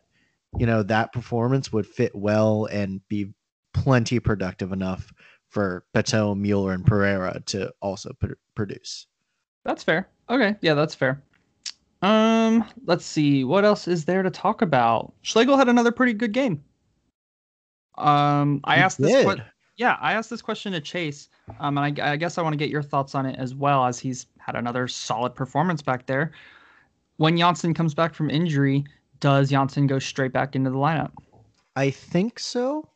[0.58, 3.34] you know that performance would fit well and be
[3.74, 5.12] plenty productive enough
[5.50, 9.08] for Pato, Mueller, and Pereyra to also pr- produce.
[9.66, 10.08] That's fair.
[10.30, 11.22] Okay, yeah, that's fair.
[12.02, 15.14] Um, let's see what else is there to talk about.
[15.22, 16.64] Schlegel had another pretty good game.
[17.98, 19.26] Um, I He asked this.
[19.26, 19.44] que-
[19.76, 21.30] yeah, I asked this question to Chase.
[21.60, 23.86] Um, and I, I guess I want to get your thoughts on it as well,
[23.86, 26.32] as he's had another solid performance back there.
[27.18, 28.86] When Jansson comes back from injury,
[29.20, 31.12] does Jansson go straight back into the lineup?
[31.76, 32.90] I think so.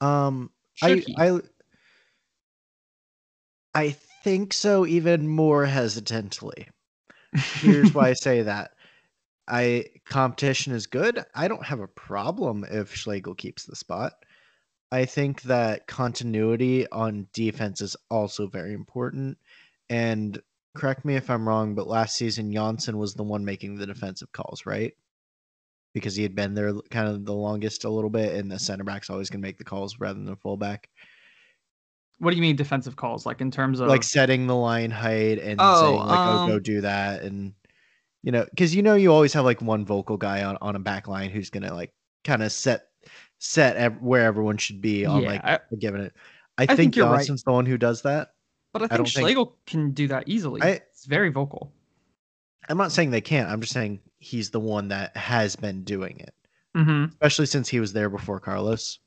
[0.00, 1.16] Um, Should I, he?
[1.18, 1.40] I
[3.74, 6.68] I think so even more hesitantly.
[7.32, 8.72] Here's why I say that.
[9.48, 11.24] I competition is good.
[11.34, 14.12] I don't have a problem if Schlegel keeps the spot.
[14.92, 19.38] I think that continuity on defense is also very important.
[19.88, 20.40] And
[20.74, 24.30] correct me if I'm wrong, but last season Jansson was the one making the defensive
[24.32, 24.92] calls, right?
[25.94, 28.84] Because he had been there kind of the longest a little bit, and the center
[28.84, 30.88] back's always gonna make the calls rather than the fullback.
[32.22, 33.26] What do you mean defensive calls?
[33.26, 36.54] Like in terms of Like setting the line height and Oh, saying like, "Oh, go
[36.54, 37.52] um, do that," and
[38.22, 40.78] you know, because you know you always have like one vocal guy on on a
[40.78, 42.86] back line who's gonna like kind of set
[43.38, 46.14] set ev- where everyone should be on Yeah, like I- giving it.
[46.58, 47.16] I, think think, you're right.
[47.16, 48.34] Johnson's the one who does that.
[48.72, 50.62] But I I think think- Schlegel can do that easily.
[50.62, 51.72] I- it's very vocal.
[52.68, 53.50] I'm not saying they can't.
[53.50, 56.32] I'm just saying he's the one that has been doing it,
[56.76, 57.06] Mm-hmm.
[57.10, 59.00] especially since he was there before Carlos.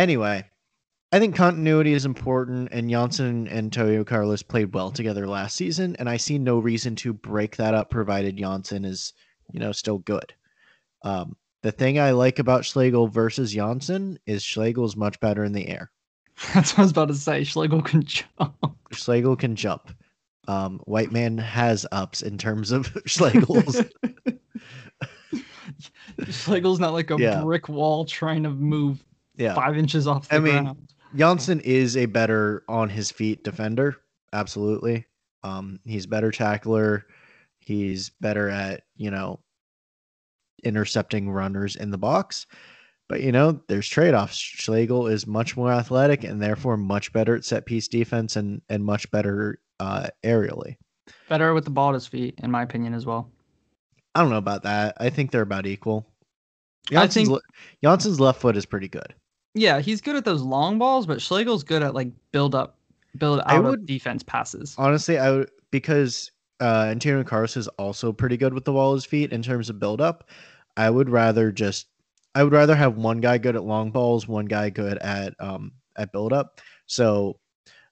[0.00, 0.42] Anyway,
[1.12, 5.94] I think continuity is important, and Jansson and Toyo Carlos played well together last season,
[5.98, 9.12] and I see no reason to break that up, provided Jansson is,
[9.52, 10.32] you know, still good.
[11.02, 15.68] Um, the thing I like about Schlegel versus Jansson is Schlegel's much better in the
[15.68, 15.90] air.
[16.54, 17.44] That's what I was about to say.
[17.44, 18.54] Schlegel can jump.
[18.92, 19.92] Schlegel can jump.
[20.48, 23.82] Um, White man has ups in terms of Schlegel's.
[26.30, 27.42] Schlegel's not like a Yeah.
[27.42, 29.04] brick wall trying to move
[29.40, 29.54] yeah.
[29.54, 30.88] five inches off the I mean, ground.
[31.16, 33.96] Jansson is a better on his feet defender.
[34.32, 35.06] Absolutely.
[35.42, 37.06] Um, he's better tackler.
[37.58, 39.40] He's better at, you know,
[40.62, 42.46] intercepting runners in the box.
[43.08, 44.36] But, you know, there's trade offs.
[44.36, 48.84] Schlegel is much more athletic and therefore much better at set piece defense and, and
[48.84, 50.76] much better uh, aerially.
[51.28, 53.28] Better with the ball at his feet, in my opinion, as well.
[54.14, 54.96] I don't know about that.
[55.00, 56.06] I think they're about equal.
[56.94, 57.30] I think-
[57.82, 59.14] Jansson's left foot is pretty good.
[59.54, 62.78] Yeah, he's good at those long balls, but Schlegel's good at like build up,
[63.18, 64.74] build I out would- of defense passes.
[64.78, 68.96] Honestly, I would because uh Antonio Carlos is also pretty good with the ball at
[68.96, 70.28] his feet in terms of build up.
[70.76, 71.86] I would rather just
[72.34, 75.72] I would rather have one guy good at long balls, one guy good at um
[75.96, 76.60] at build up.
[76.86, 77.38] So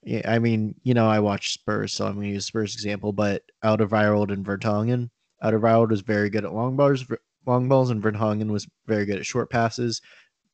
[0.05, 3.43] yeah, I mean, you know, I watch Spurs, so I'm gonna use Spurs example, but
[3.65, 5.11] Alderweireld and Vertonghen.
[5.43, 7.05] Alderweireld was very good at long balls,
[7.47, 10.01] long balls, and Vertonghen was very good at short passes.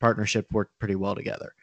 [0.04, 1.54] Partnership worked pretty well together.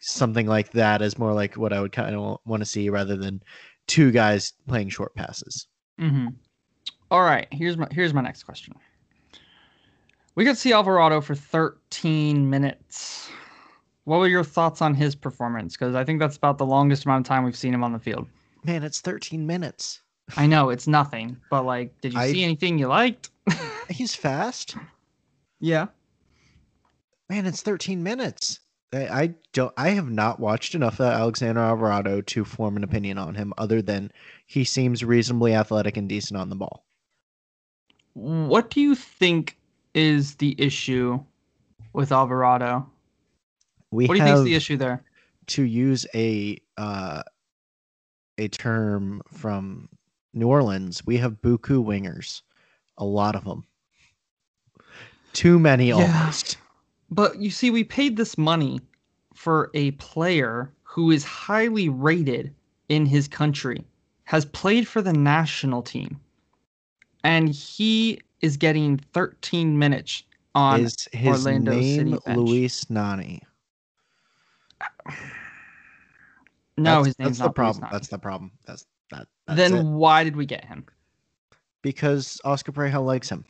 [0.00, 3.16] Something like that is more like what I would kind of want to see rather
[3.16, 3.40] than
[3.86, 5.68] two guys playing short passes.
[6.00, 6.30] Mm-hmm.
[7.12, 8.74] All right, here's my here's my next question.
[10.34, 13.30] We got to see Alvarado for 13 minutes.
[14.02, 15.76] What were your thoughts on his performance?
[15.76, 18.00] Because I think that's about the longest amount of time we've seen him on the
[18.00, 18.26] field.
[18.64, 20.00] Man, it's 13 minutes.
[20.36, 23.30] I know it's nothing, but like, did you I- see anything you liked?
[23.88, 24.76] He's fast.
[25.60, 25.86] yeah.
[27.30, 28.60] Man, it's 13 minutes.
[28.92, 33.18] I, I don't I have not watched enough of Alexander Alvarado to form an opinion
[33.18, 34.12] on him other than
[34.46, 36.84] he seems reasonably athletic and decent on the ball.
[38.12, 39.58] What do you think
[39.94, 41.18] is the issue
[41.92, 42.88] with Alvarado?
[43.90, 45.02] We What do you think is the issue there?
[45.46, 47.22] to use a uh
[48.38, 49.88] a term from
[50.32, 52.42] New Orleans, we have buku wingers.
[52.98, 53.64] A lot of them.
[55.32, 55.94] Too many Yeah.
[55.94, 56.56] almost.
[57.14, 58.80] But you see, we paid this money
[59.34, 62.52] for a player who is highly rated
[62.88, 63.84] in his country,
[64.24, 66.18] has played for the national team,
[67.22, 70.24] and he is getting 13 minutes
[70.56, 70.80] on.
[70.80, 72.36] Is his Orlando City name bench.
[72.36, 73.42] Luis Nani?
[76.76, 77.80] no, That's- his name's that's not the problem.
[77.82, 77.92] Nani.
[77.92, 78.50] That's the problem.
[78.66, 79.28] That's that.
[79.46, 79.84] That's Then it.
[79.84, 80.84] why did we get him?
[81.82, 83.44] because Oscar Pareja likes him.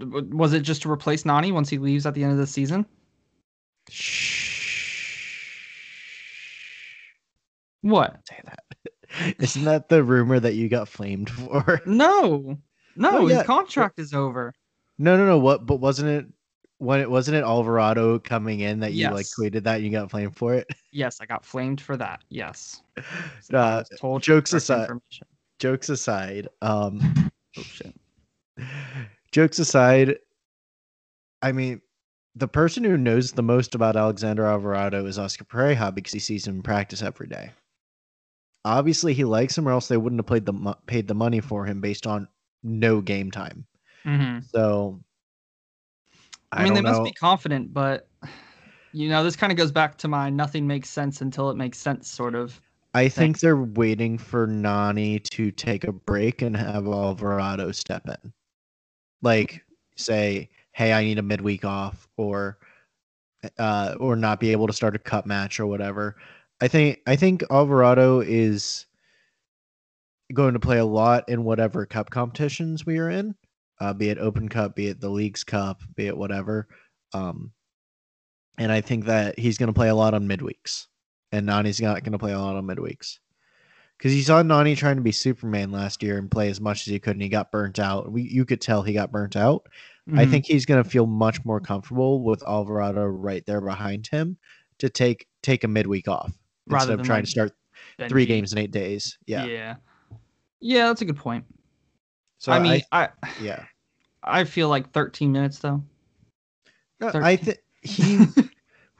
[0.00, 2.86] Was it just to replace Nani once he leaves at the end of the season?
[7.82, 8.20] What?
[8.28, 9.34] Say that.
[9.38, 11.80] Isn't that the rumor that you got flamed for?
[11.86, 12.56] No,
[12.96, 13.44] no, his yeah.
[13.44, 14.52] contract is over.
[14.98, 15.38] No, no, no.
[15.38, 15.66] What?
[15.66, 16.26] But wasn't it
[16.78, 20.10] when it wasn't it Alvarado coming in that you like tweeted that and you got
[20.10, 20.66] flamed for it?
[20.94, 22.20] Yes, I got flamed for that.
[22.28, 22.82] Yes.
[23.40, 24.90] So Uh, told jokes aside-
[25.58, 27.94] jokes aside, um, Oh shit.
[29.32, 30.18] Jokes aside,
[31.40, 31.80] I mean,
[32.34, 36.46] the person who knows the most about Alexander Alvarado is Oscar Pareja because he sees
[36.46, 37.50] him practice every day.
[38.64, 41.66] Obviously, he likes him, or else they wouldn't have played the paid the money for
[41.66, 42.28] him based on
[42.62, 43.66] no game time.
[44.04, 45.02] hmm So,
[46.52, 47.04] I, mean, they don't must know.
[47.04, 48.08] be confident, but
[48.92, 51.78] you know, this kind of goes back to my nothing makes sense until it makes
[51.78, 52.60] sense sort of.
[52.94, 58.32] I think they're waiting for Nani to take a break and have Alvarado step in.
[59.22, 59.64] Like
[59.96, 62.58] say, "Hey, I need a midweek off," or
[63.58, 66.16] uh, or not be able to start a cup match or whatever.
[66.60, 68.86] I think I think Alvarado is
[70.32, 73.34] going to play a lot in whatever cup competitions we are in,
[73.80, 76.68] uh, be it Open Cup, be it the Leagues Cup, be it whatever.
[77.12, 77.52] Um,
[78.58, 80.86] and I think that he's going to play a lot on midweeks
[81.32, 83.18] and Nani's not going to play a lot on midweeks.
[84.02, 86.86] Because you saw Nani trying to be Superman last year and play as much as
[86.90, 88.10] he could, and he got burnt out.
[88.10, 89.68] We, you could tell he got burnt out.
[90.08, 90.30] I Mhm.
[90.32, 94.38] think he's going to feel much more comfortable with Alvarado right there behind him
[94.78, 96.32] to take take a midweek off
[96.66, 97.52] Rather instead of trying like, to start
[97.96, 99.16] Benji- three games in eight days.
[99.26, 99.44] Yeah.
[99.44, 99.76] Yeah.
[100.58, 101.44] Yeah, that's a good point.
[102.38, 103.10] So I mean, I,
[103.40, 103.66] yeah,
[104.24, 105.84] I feel like 13 minutes though.
[106.98, 108.18] No, Thir- I think he.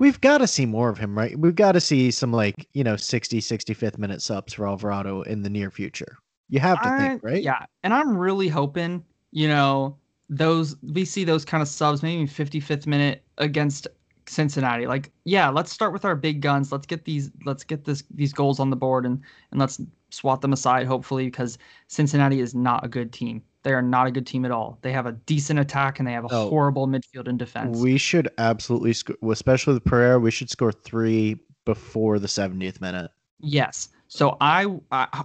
[0.02, 1.38] We've got to see more of him, right?
[1.38, 5.42] We've got to see some like you know 60, 65th minute subs for Alvarado in
[5.42, 6.18] the near future.
[6.48, 7.42] You have to think, right?
[7.42, 9.96] Yeah, and I'm really hoping, you know,
[10.28, 13.86] those we see those kind of subs, maybe 55th minute against
[14.26, 14.86] Cincinnati.
[14.86, 16.72] Like, yeah, let's start with our big guns.
[16.72, 19.20] Let's get these, let's get this these goals on the board, and
[19.52, 23.40] and let's swat them aside, hopefully, because Cincinnati is not a good team.
[23.64, 24.78] They are not a good team at all.
[24.82, 26.48] They have a decent attack and they have a Oh.
[26.48, 27.78] horrible midfield and defense.
[27.78, 33.10] We should absolutely, sc- especially with Pereyra, we should score three before the 70th minute.
[33.40, 33.88] Yes.
[34.08, 35.24] So I, I,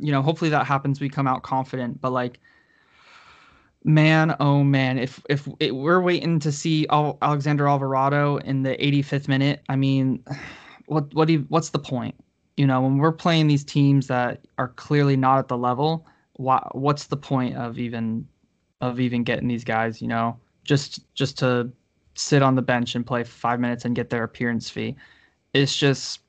[0.00, 1.00] you know, hopefully that happens.
[1.00, 2.38] We come out confident, but like,
[3.84, 8.76] man, oh man, if if it, we're waiting to see Al- Alexander Alvarado in the
[8.76, 10.24] 85th minute, I mean,
[10.86, 12.14] what what do you, what's the point?
[12.56, 16.66] You know, when we're playing these teams that are clearly not at the level, why,
[16.72, 18.26] what's the point of even
[18.80, 20.00] of even getting these guys?
[20.02, 21.70] You know, just just to
[22.14, 24.96] sit on the bench and play five minutes and get their appearance fee.
[25.54, 26.20] It's just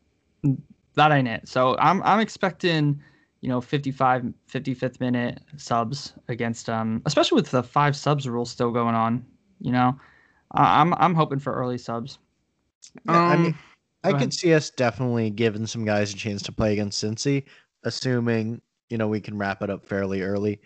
[0.95, 1.47] that ain't it.
[1.47, 3.01] So I'm I'm expecting,
[3.41, 8.71] you know, 55 55th minute subs against um especially with the five subs rule still
[8.71, 9.25] going on,
[9.59, 9.97] you know.
[10.51, 12.19] I'm I'm hoping for early subs.
[13.05, 13.55] Yeah, I mean,
[14.03, 17.45] Um, I could see us definitely giving some guys a chance to play against Cincy,
[17.83, 20.61] assuming you know we can wrap it up fairly early.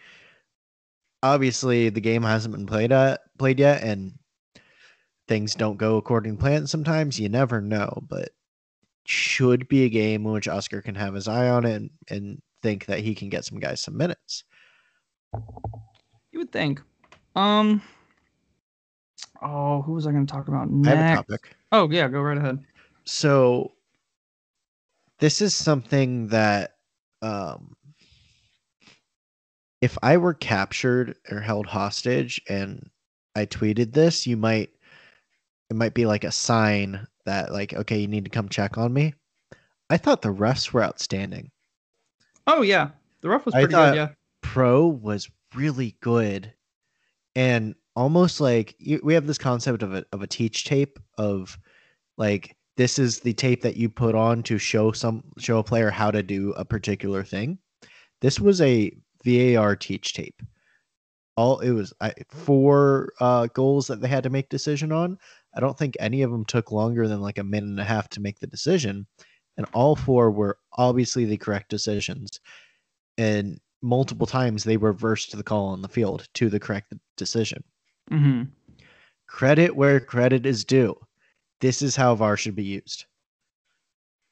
[1.23, 2.91] Obviously, the game hasn't been played
[3.37, 4.13] played yet, and
[5.27, 6.67] things don't go according to plan.
[6.67, 8.29] Sometimes you never know, but
[9.05, 12.41] should be a game in which Oscar can have his eye on it and, and
[12.61, 14.43] think that he can get some guys some minutes.
[16.31, 16.81] you would think.
[17.35, 17.81] Um
[19.41, 21.15] Oh, who was I going to talk about I have a next?
[21.27, 21.55] topic.
[21.71, 22.59] Oh, yeah, go right ahead.
[23.05, 23.71] so
[25.19, 26.75] this is something that
[27.21, 27.76] um
[29.81, 32.89] if i were captured or held hostage and
[33.35, 34.69] i tweeted this you might
[35.69, 38.93] it might be like a sign that like okay you need to come check on
[38.93, 39.13] me
[39.89, 41.51] i thought the refs were outstanding
[42.47, 42.89] Oh, yeah.
[43.21, 44.09] The ref was pretty good, yeah.
[44.41, 46.53] pro was really good
[47.35, 51.57] and almost like you, we have this concept of a of a teach tape of
[52.17, 55.89] like this is the tape that you put on to show some show a player
[55.89, 57.57] how to do a particular thing
[58.21, 58.91] this was a
[59.27, 60.41] var teach tape
[61.35, 65.17] all it was I, four uh, goals that they had to make decision on
[65.55, 68.09] i don't think any of them took longer than like a minute and a half
[68.09, 69.05] to make the decision
[69.57, 72.39] and all four were obviously the correct decisions
[73.17, 77.63] and multiple times they reversed the call on the field to the correct decision.
[78.11, 78.43] Mm-hmm.
[79.27, 80.95] Credit where credit is due.
[81.59, 83.05] This is how VAR should be used,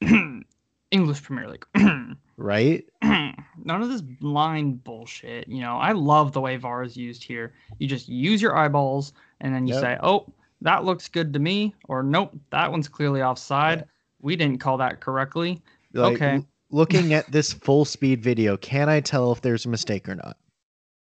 [0.90, 1.66] English Premier League.
[2.36, 2.84] right?
[3.02, 5.48] none of this blind bullshit.
[5.48, 7.54] You know, I love the way VAR is used here.
[7.78, 9.82] You just use your eyeballs and then you Yep.
[9.82, 10.26] say, "Oh,
[10.62, 13.78] that looks good to me," or "Nope, that one's clearly offside.
[13.80, 13.84] Yeah.
[14.20, 16.34] We didn't call that correctly." Like, Okay.
[16.36, 20.14] l- looking at this full speed video, can I tell if there's a mistake or
[20.14, 20.36] not?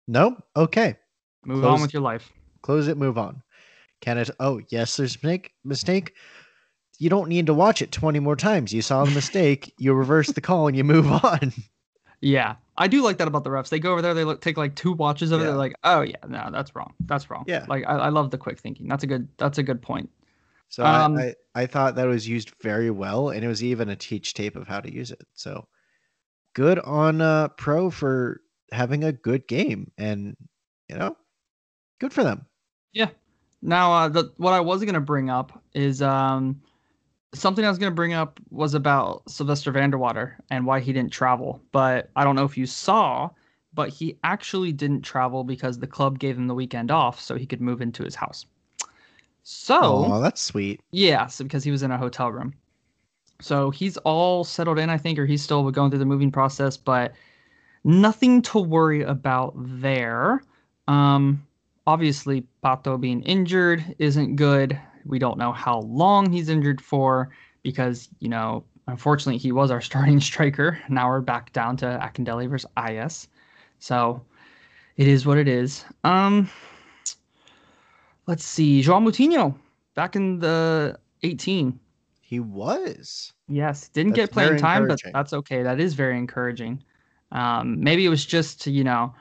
[0.06, 0.36] No?
[0.56, 0.96] Okay.
[1.44, 2.32] Move Close- on with your life.
[2.62, 3.42] Close it, move on.
[4.00, 4.30] Can it?
[4.40, 5.52] Oh, yes, there's a mistake.
[5.64, 6.14] Mistake.
[6.98, 8.72] You don't need to watch it 20 more times.
[8.72, 11.52] You saw the mistake, you reverse the call, and you move on.
[12.20, 13.68] Yeah, I do like that about the refs.
[13.68, 15.44] They go over there, they look, take like two watches of it.
[15.44, 16.94] They're like, "Oh yeah, no, that's wrong.
[17.06, 17.64] That's wrong." Yeah.
[17.68, 18.88] like I, I love the quick thinking.
[18.88, 19.28] That's a good.
[19.38, 20.10] That's a good point.
[20.68, 23.88] So Um, I, I, I thought that was used very well, and it was even
[23.88, 25.24] a teach tape of how to use it.
[25.34, 25.66] So
[26.54, 28.40] good on uh, Pro for
[28.72, 30.36] having a good game, and
[30.88, 31.16] you know,
[32.00, 32.46] good for them.
[32.92, 33.10] Yeah.
[33.62, 36.60] Now, uh, the what I was gonna bring up is um
[37.38, 40.92] something I was gonna bring up was about Silvester van der Water and why he
[40.92, 41.60] didn't travel.
[41.72, 43.30] But I don't know if you saw,
[43.74, 47.46] but he actually didn't travel because the club gave him the weekend off so he
[47.46, 48.46] could move into his house.
[49.42, 50.80] So Oh, that's sweet.
[50.90, 52.54] yeah, so because he was in a hotel room.
[53.40, 56.76] So he's all settled in, I think, or he's still going through the moving process,
[56.76, 57.12] but
[57.84, 60.42] nothing to worry about there.
[60.88, 61.46] Um,
[61.86, 64.78] obviously, Pato being injured isn't good.
[65.08, 67.30] We don't know how long he's injured for
[67.62, 70.78] because, you know, unfortunately, he was our starting striker.
[70.88, 73.28] Now we're back down to Akindele versus Aiás.
[73.78, 74.22] So
[74.96, 75.84] it is what it is.
[76.04, 76.50] Um,
[78.26, 78.82] let's see.
[78.82, 79.54] João Moutinho
[79.94, 81.78] back in the 18.
[82.20, 83.32] He was.
[83.48, 85.62] Yes, didn't That's get playing time, but that's okay.
[85.62, 86.82] That is very encouraging.
[87.32, 89.14] Um, maybe it was just to, you know,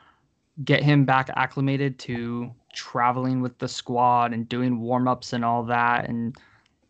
[0.66, 5.64] get him back acclimated to traveling with the squad and doing warm ups and all
[5.64, 6.08] that.
[6.08, 6.38] And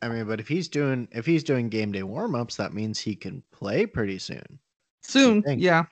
[0.01, 2.99] I mean, but if he's doing if he's doing game day warm ups, that means
[2.99, 4.59] he can play pretty soon.
[5.01, 5.85] soon, yeah.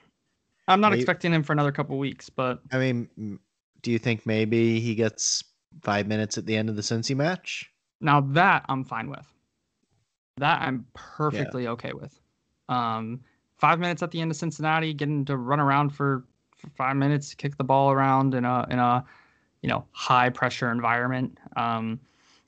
[0.68, 3.40] I'm not Maybe- expecting him for another couple weeks, but I mean,
[3.82, 5.44] do you think maybe he gets
[5.82, 7.72] five minutes at the end of the Cincy match?
[8.02, 9.26] now that I'm fine with.
[10.38, 12.20] That I'm perfectly okay with.
[12.68, 13.22] Um,
[13.58, 16.26] five minutes at the end of Cincinnati, getting to run around for,
[16.58, 19.06] for five minutes, kick the ball around in a in a
[19.66, 22.00] you know high pressure environment, um,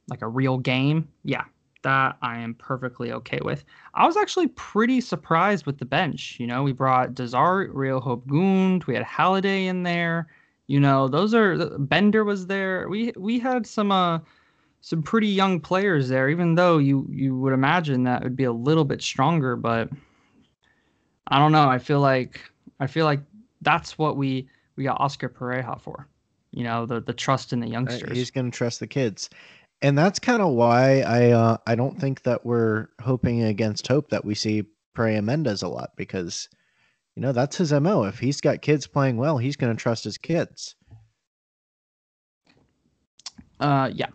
[0.07, 1.07] like a real game.
[1.24, 1.45] Yeah,
[1.82, 3.65] that I am perfectly okay with.
[3.95, 6.38] I was actually pretty surprised with the bench.
[6.39, 10.28] You know, we brought DeZart, Real Hope Gund, we had Halliday in there.
[10.68, 12.88] You know, those are Bender was there.
[12.88, 14.20] We we had some uh
[14.82, 18.53] some pretty young players there, even though you you would imagine that would be a
[18.53, 19.89] little bit stronger, but
[21.30, 21.68] I don't know.
[21.68, 22.39] I feel like
[22.80, 23.22] I feel like
[23.63, 26.07] that's what we we got Oscar Pareja for.
[26.51, 28.17] You know, the the trust in the Uh, youngsters.
[28.17, 29.29] He's going to trust the kids,
[29.81, 34.09] and that's kind of why I uh, I don't think that we're hoping against hope
[34.09, 34.63] that we see
[34.95, 36.49] Perea Mendez a lot because
[37.15, 38.03] you know that's his mo.
[38.03, 40.75] If he's got kids playing well, he's going to trust his kids.
[43.59, 44.07] Uh, yeah.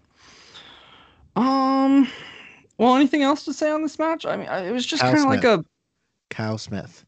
[1.37, 2.09] Um.
[2.79, 4.25] Well, anything else to say on this match?
[4.27, 5.65] I mean, I- it was just kind of like a.
[6.31, 7.05] Kyle Smith.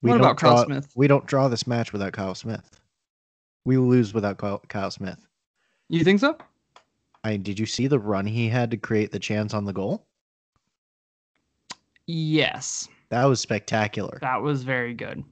[0.00, 0.92] What don't about Kyle draw, Smith?
[0.94, 2.80] We don't draw this match without Kyle Smith.
[3.64, 5.26] We lose without Kyle, Kyle Smith.
[5.88, 6.36] You think so?
[7.22, 10.06] I did you see the run he had to create the chance on the goal?
[12.06, 14.18] Yes, That was spectacular.
[14.20, 15.24] that was very good.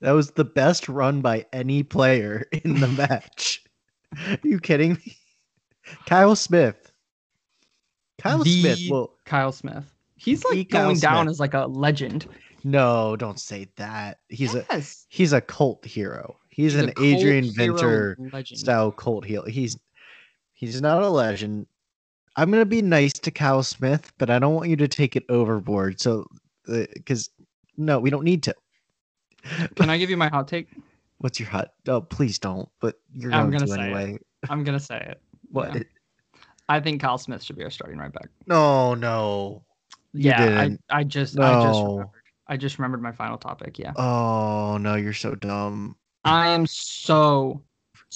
[0.00, 3.64] That was the best run by any player in the match.
[4.28, 5.16] Are you kidding me?
[6.06, 6.92] Kyle Smith.
[8.18, 8.78] Kyle The Smith.
[8.90, 9.84] Well, Kyle Smith.
[10.16, 11.32] He's like The Kyle going down Smith.
[11.32, 12.26] as like a legend.
[12.62, 14.20] no, don't say that.
[14.28, 14.64] He's a
[15.08, 16.36] he's a cult hero.
[16.52, 18.58] He's, He's an Adrian Winter legend.
[18.58, 19.42] style cult heel.
[19.46, 19.78] He's
[20.52, 21.66] he's not a legend.
[22.36, 25.24] I'm gonna be nice to Kyle Smith, but I don't want you to take it
[25.30, 25.98] overboard.
[25.98, 26.26] So,
[26.68, 27.30] uh, because
[27.78, 28.54] no, we don't need to.
[29.76, 30.68] Can I give you my hot take?
[31.18, 31.72] What's your hot?
[31.88, 32.68] Oh, please don't.
[32.80, 34.26] But you're I'm going gonna to say it.
[34.50, 35.20] I'm gonna say it.
[35.52, 35.74] What?
[35.74, 35.82] Yeah.
[36.68, 38.28] I think Kyle Smith should be our starting right back.
[38.46, 39.62] No, no.
[40.14, 40.80] You yeah, didn't.
[40.90, 41.88] I, I just I just No.
[41.90, 42.22] remembered.
[42.48, 43.78] I just remembered my final topic.
[43.78, 43.92] Yeah.
[43.96, 45.96] Oh no, you're so dumb.
[46.24, 47.62] I am so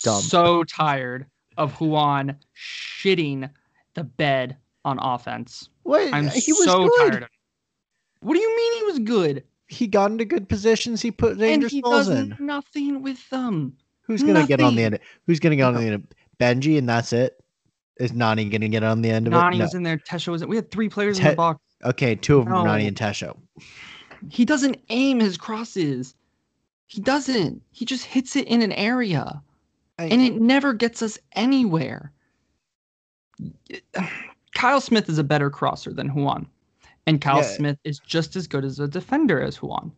[0.03, 0.21] Dumb.
[0.23, 1.27] so tired
[1.57, 3.51] of Ruan shitting
[3.95, 5.69] the bed on offense.
[5.83, 6.13] What?
[6.13, 7.11] I'm he was so good.
[7.11, 7.29] tired of.
[8.21, 9.45] What do you mean he was good?
[9.69, 11.03] He got into good positions.
[11.03, 12.37] He put And dangerous he balls does in.
[12.39, 13.77] nothing with them.
[14.03, 14.95] Who's gonna get on the nothing.
[14.95, 14.99] end?
[15.27, 16.07] Who's gonna get on the end?
[16.39, 17.43] Benji, and that's it.
[17.99, 19.59] Is Nani gonna get on the end of Nani it?
[19.59, 19.65] No.
[19.65, 19.97] was in there.
[19.99, 20.49] Tesho was in.
[20.49, 21.61] We had three players in the box.
[21.85, 22.89] Okay, two of them, Nani No.
[22.89, 23.37] and Tesho.
[24.31, 26.15] He doesn't aim his crosses.
[26.87, 27.63] He doesn't.
[27.71, 29.43] He just hits it in an area.
[29.99, 32.13] I- and it never gets us anywhere.
[34.55, 36.47] Kyle Smith is a better crosser than Ruan.
[37.07, 37.43] And Kyle Yeah.
[37.57, 39.93] Smith is just as good as a defender as Ruan.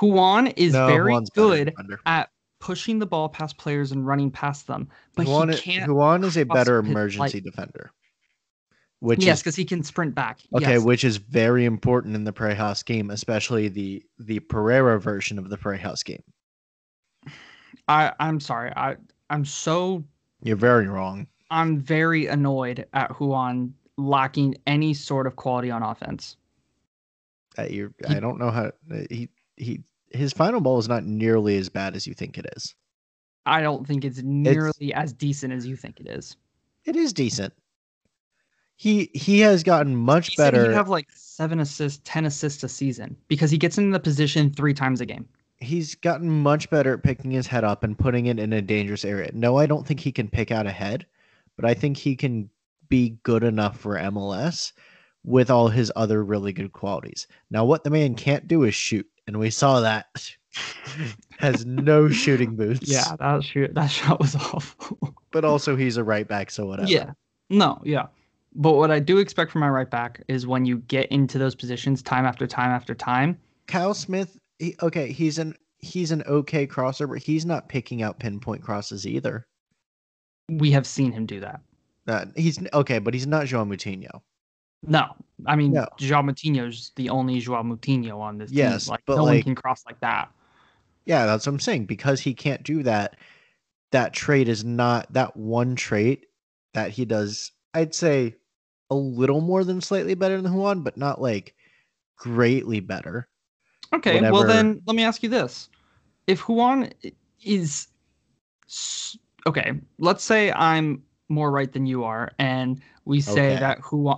[0.00, 1.74] Ruan is No, very Ruan's good
[2.06, 2.30] at
[2.60, 5.88] pushing the ball past players and running past them, but Ruan, he can't.
[5.88, 7.44] Ruan is a better emergency light.
[7.44, 7.92] defender.
[9.00, 10.40] Which yes, is because he can sprint back.
[10.54, 10.84] okay, Yes.
[10.84, 15.56] which is very important in the Pareja game, especially the the Pereyra version of the
[15.56, 16.22] Pareja game.
[17.88, 18.72] I, I'm sorry.
[18.76, 18.96] I
[19.30, 20.04] I'm so
[20.42, 21.26] You're very wrong.
[21.50, 26.36] I'm very annoyed at Ruan lacking any sort of quality on offense.
[27.58, 28.70] Uh, you're, I don't know how
[29.08, 29.80] he he
[30.10, 32.74] his final ball is not nearly as bad as you think it is.
[33.46, 36.36] I don't think it's nearly as decent as you think it is.
[36.84, 37.54] It is decent.
[38.80, 40.64] He he has gotten much He better.
[40.64, 44.50] He'd have like seven assists, ten assists a season because he gets into the position
[44.54, 45.28] three times a game.
[45.58, 49.04] He's gotten much better at picking his head up and putting it in a dangerous
[49.04, 49.32] area.
[49.34, 51.04] No, I don't think he can pick out a head,
[51.56, 52.48] but I think he can
[52.88, 54.72] be good enough for MLS
[55.24, 57.26] with all his other really good qualities.
[57.50, 60.06] Now, what the man can't do is shoot, and we saw that.
[61.38, 62.90] has no shooting boots.
[62.90, 65.14] Yeah, that shoot that shot was awful.
[65.32, 66.88] but also he's a right back, so whatever.
[66.88, 67.12] yeah,
[67.50, 68.06] no, yeah.
[68.54, 71.54] But what I do expect from my right back is when you get into those
[71.54, 73.38] positions time after time after time.
[73.66, 78.18] Kyle Smith, he, okay, he's an he's an okay crosser, but he's not picking out
[78.18, 79.46] pinpoint crosses either.
[80.48, 81.60] We have seen him do that.
[82.08, 84.20] Uh, he's okay, but he's not João Moutinho.
[84.82, 85.14] No,
[85.46, 85.86] I mean No.
[85.98, 88.92] Joao Moutinho's the only Joao Moutinho on this Yes, team.
[88.92, 90.30] Like but no one can cross like that.
[91.04, 91.86] Yeah, that's what I'm saying.
[91.86, 93.16] Because he can't do that,
[93.92, 96.26] that trait is not that one trait
[96.74, 97.52] that he does.
[97.74, 98.36] I'd say
[98.90, 101.54] a little more than slightly better than Ruan, but not like
[102.16, 103.28] greatly better.
[103.94, 105.68] Okay, well then let me ask you this:
[106.26, 106.92] If Ruan
[107.44, 107.88] is
[109.46, 113.60] okay, let's say I'm more right than you are, and we say Okay.
[113.60, 114.16] that Ruan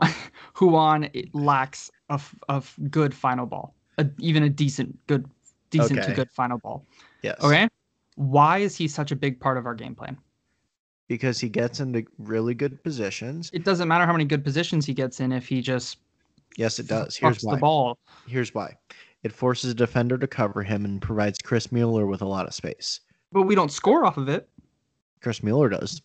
[0.61, 5.27] Ruan lacks a, a good final ball, a, even a decent good
[5.71, 6.07] decent Okay.
[6.07, 6.87] to good final ball.
[7.23, 7.43] Yes.
[7.43, 7.69] Okay.
[8.17, 10.19] Why is he such a big part of our game plan?
[11.09, 13.51] Because he gets into really good positions.
[13.53, 15.99] It doesn't matter how many good positions he gets in if he just
[16.57, 17.17] Yes, it does.
[17.17, 17.55] Here's why.
[17.55, 17.99] the ball.
[18.27, 18.77] Here's why.
[19.23, 22.55] It forces a defender to cover him and provides Chris Mueller with a lot of
[22.55, 23.01] space.
[23.31, 24.49] But we don't score off of it.
[25.23, 26.03] Chris Mueller does.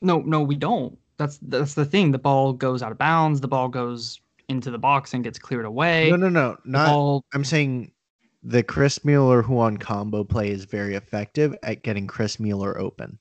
[0.00, 0.96] No, no, we don't.
[1.16, 2.12] That's that's the thing.
[2.12, 3.40] The ball goes out of bounds.
[3.40, 6.08] The ball goes into the box and gets cleared away.
[6.08, 6.56] No, no, no.
[6.64, 7.90] Not ball I'm saying
[8.44, 13.18] the Chris Mueller who on combo play is very effective at getting Chris Mueller open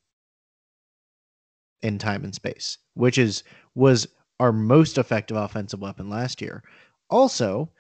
[1.82, 3.44] in time and space, which is
[3.76, 4.08] was
[4.40, 6.64] our most effective offensive weapon last year.
[7.10, 7.72] Also,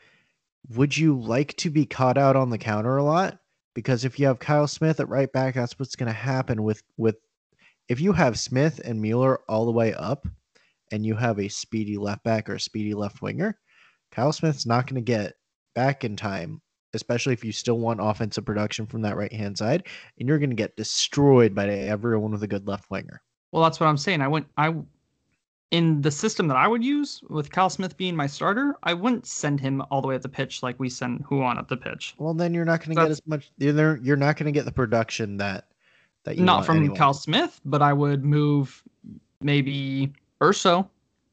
[0.69, 3.39] would you like to be caught out on the counter a lot?
[3.73, 6.81] Because if you have Kyle Smith at right back, that's what's going to happen with
[6.97, 7.17] with
[7.87, 10.27] if you have Smith and Mueller all the way up
[10.91, 13.57] and you have a speedy left back or a speedy left winger,
[14.11, 15.35] Kyle Smith's not going to get
[15.75, 16.61] back in time,
[16.93, 19.87] especially if you still want offensive production from that right hand side,
[20.19, 23.21] and you're going to get destroyed by everyone with a good left winger.
[23.51, 24.21] Well, that's what I'm saying.
[24.21, 24.75] I went I
[25.71, 29.25] in the system that I would use with Cal Smith being my starter, I wouldn't
[29.25, 32.15] send him all the way at the pitch like we send Ruan at the pitch.
[32.17, 33.51] Well, then you're not going to get as much.
[33.57, 35.65] You're you're not going to get the production that
[36.23, 36.95] that you Not from anyway.
[36.95, 38.83] Cal Smith, but I would move
[39.41, 40.89] maybe Urso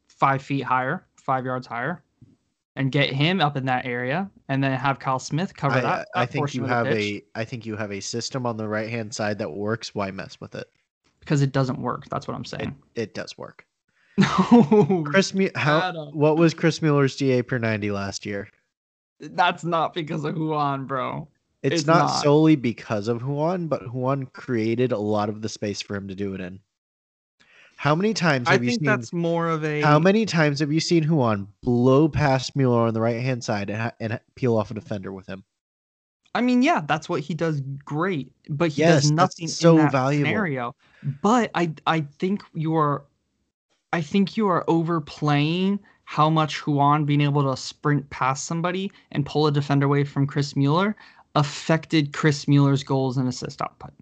[0.09, 2.03] five feet higher, five yards higher,
[2.77, 6.09] and get him up in that area, and then have Cal Smith cover I, that.
[6.15, 8.91] I that think you have a I think you have a system on the right
[8.91, 9.95] hand side that works.
[9.95, 10.69] Why mess with it?
[11.25, 12.05] Because it doesn't work.
[12.11, 12.77] That's what I'm saying.
[12.95, 13.67] it does work.
[14.19, 18.49] No, Chris, Mu- how what was Chris Mueller's GA per ninety last year?
[19.21, 21.27] that's not because of Ruan, bro.
[21.63, 22.23] It's, It's not, not.
[22.23, 26.15] solely because of Ruan, but Ruan created a lot of the space for him to
[26.15, 26.61] do it in.
[27.77, 28.87] How many times I have you think seen?
[28.87, 29.81] that's more of a.
[29.81, 33.71] How many times have you seen Ruan blow past Mueller on the right hand side
[33.71, 35.43] and, and peel off a defender with him?
[36.35, 39.77] I mean, yeah, that's what he does great, but he Yes, does nothing so in
[39.77, 40.13] that valuable.
[40.29, 40.75] scenario.
[41.03, 43.05] But I, I think you're,
[43.93, 49.27] I think you are overplaying how much Ruan being able to sprint past somebody and
[49.27, 50.97] pull a defender away from Chris Mueller
[51.37, 53.93] affected Chris Mueller's goals and assist output.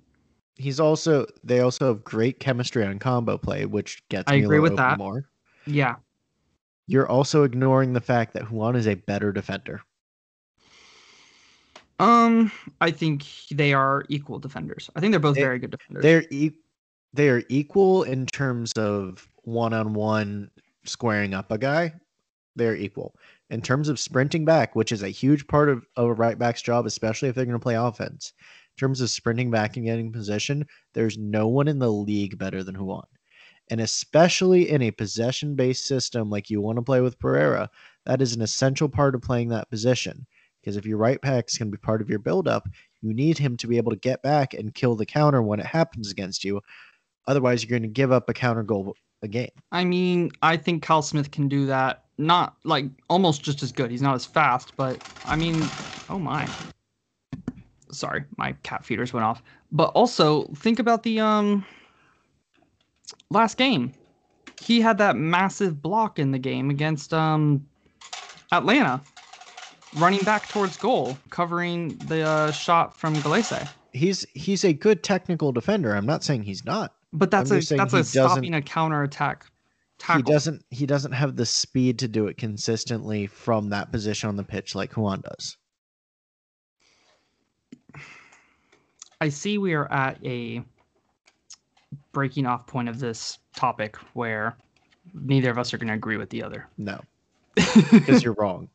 [0.57, 4.77] He's also they also have great chemistry on combo play, which gets I agree with
[4.77, 4.99] that.
[4.99, 5.29] more.
[5.67, 5.97] Yeah,
[6.87, 9.83] You're also ignoring the fact that Ruan is a better defender.
[12.03, 12.51] Um,
[12.81, 14.91] I think they are equal defenders.
[14.97, 16.03] I think they're both They- very good defenders.
[16.03, 16.57] They're e-
[17.15, 20.51] they are equal in terms of one on one
[20.85, 21.95] squaring up a guy.
[22.57, 23.15] They're equal
[23.51, 26.63] in terms of sprinting back, which is a huge part of, of a right back's
[26.63, 28.33] job, especially if they're going to play offense.
[28.41, 32.65] In terms of sprinting back and getting position, there's no one in the league better
[32.65, 33.05] than Ruan.
[33.71, 37.69] And especially in a possession based system like you want to play with Pereyra,
[38.07, 40.27] that is an essential part of playing that position.
[40.63, 42.69] Because if your right back is going to be part of your build-up,
[43.01, 45.67] you need him to be able to get back and kill the counter when it
[45.67, 46.61] happens against you.
[47.27, 49.51] Otherwise, you're going to give up a counter goal a game.
[49.71, 52.05] I mean, I think Cal Smith can do that.
[52.19, 53.91] Not like almost just as good.
[53.91, 55.73] He's not as fast, but I mean,
[56.09, 56.47] oh my.
[57.91, 59.43] Sorry, my cat feeders went off.
[59.71, 61.65] But also think about the um
[63.31, 63.93] last game.
[64.61, 67.67] He had that massive block in the game against um
[68.53, 69.01] Atlanta,
[69.97, 73.69] running back towards goal, covering the uh, shot from Gallese.
[73.93, 75.95] He's he's a good technical defender.
[75.95, 76.95] I'm not saying he's not.
[77.13, 79.47] But that's a that's a stopping a counter attack.
[79.99, 80.17] Tackle.
[80.17, 84.37] He doesn't he doesn't have the speed to do it consistently from that position on
[84.37, 85.57] the pitch like Ruan does.
[89.21, 90.65] I see we are at a
[92.13, 94.57] breaking off point of this topic where
[95.15, 96.67] neither of us are going to agree with the other.
[96.79, 97.01] No,
[97.55, 98.69] because you're wrong.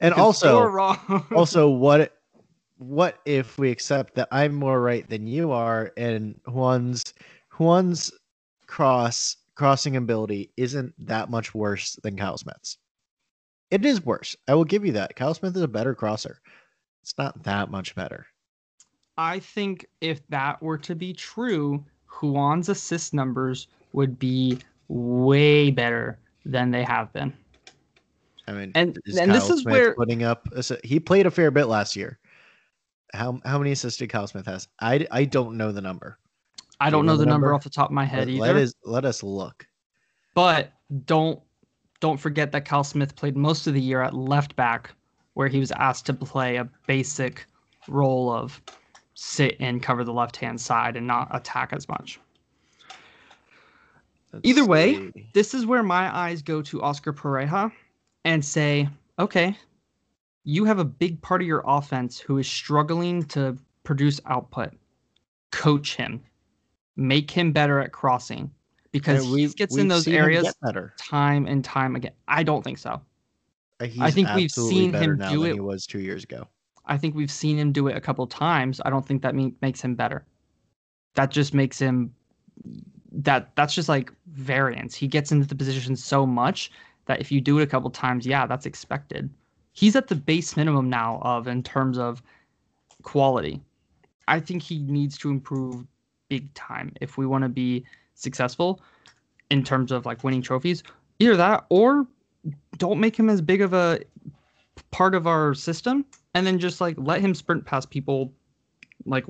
[0.00, 1.26] And also wrong.
[1.34, 2.16] also what
[2.78, 7.12] what if we accept that I'm more right than you are and Ruan's
[7.58, 8.10] Ruan's
[8.66, 12.78] cross crossing ability isn't that much worse than Kyle Smith's.
[13.70, 14.34] It is worse.
[14.48, 15.14] I will give you that.
[15.16, 16.40] Kyle Smith is a better crosser.
[17.02, 18.26] It's not that much better.
[19.18, 21.84] I think if that were to be true,
[22.22, 27.32] Ruan's assist numbers would be way better than they have been.
[28.50, 30.48] I mean, And is and this is Smith where putting up
[30.82, 32.18] he played a fair bit last year.
[33.14, 34.66] How how many assists did Kyle Smith has?
[34.80, 36.18] I, I don't know the number.
[36.80, 37.54] I do you don't know know the number number?
[37.54, 38.40] off the top of my head Let, either.
[38.40, 39.66] let us let us look.
[40.34, 40.72] But
[41.04, 41.40] don't
[42.00, 44.90] don't forget that Cal Smith played most of the year at left back,
[45.34, 47.46] where he was asked to play a basic
[47.86, 48.60] role of
[49.14, 52.18] sit and cover the left hand side and not attack as much.
[54.32, 55.30] Let's Either way, see.
[55.34, 57.70] This is where my eyes go to Oscar Pareja
[58.24, 59.56] and say, okay,
[60.44, 64.72] you have a big part of your offense who is struggling to produce output.
[65.52, 66.22] Coach him,
[66.96, 68.50] make him better at crossing
[68.92, 70.94] because And he gets in those areas better.
[70.96, 72.12] time and time again.
[72.28, 73.00] I don't think so.
[73.80, 76.46] Uh, He's I think we've seen him do it- he was two years ago.
[76.86, 78.80] I think we've seen him do it a couple times.
[78.84, 80.24] I don't think that mean, makes him better.
[81.14, 82.14] That just makes him
[83.12, 84.94] that that's just like variance.
[84.94, 86.70] He gets into the position so much
[87.10, 89.28] that if you do it a couple times, yeah, that's expected.
[89.72, 92.22] He's at the base minimum now of in terms of
[93.02, 93.60] quality.
[94.28, 95.84] I think he needs to improve
[96.28, 97.84] big time if we want to be
[98.14, 98.80] successful
[99.50, 100.84] in terms of like winning trophies.
[101.18, 102.06] Either that or
[102.78, 103.98] don't make him as big of a
[104.92, 108.32] part of our system and then just like let him sprint past people
[109.04, 109.24] like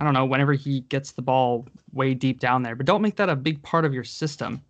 [0.00, 3.14] I don't know whenever he gets the ball way deep down there but don't make
[3.16, 4.60] that a big part of your system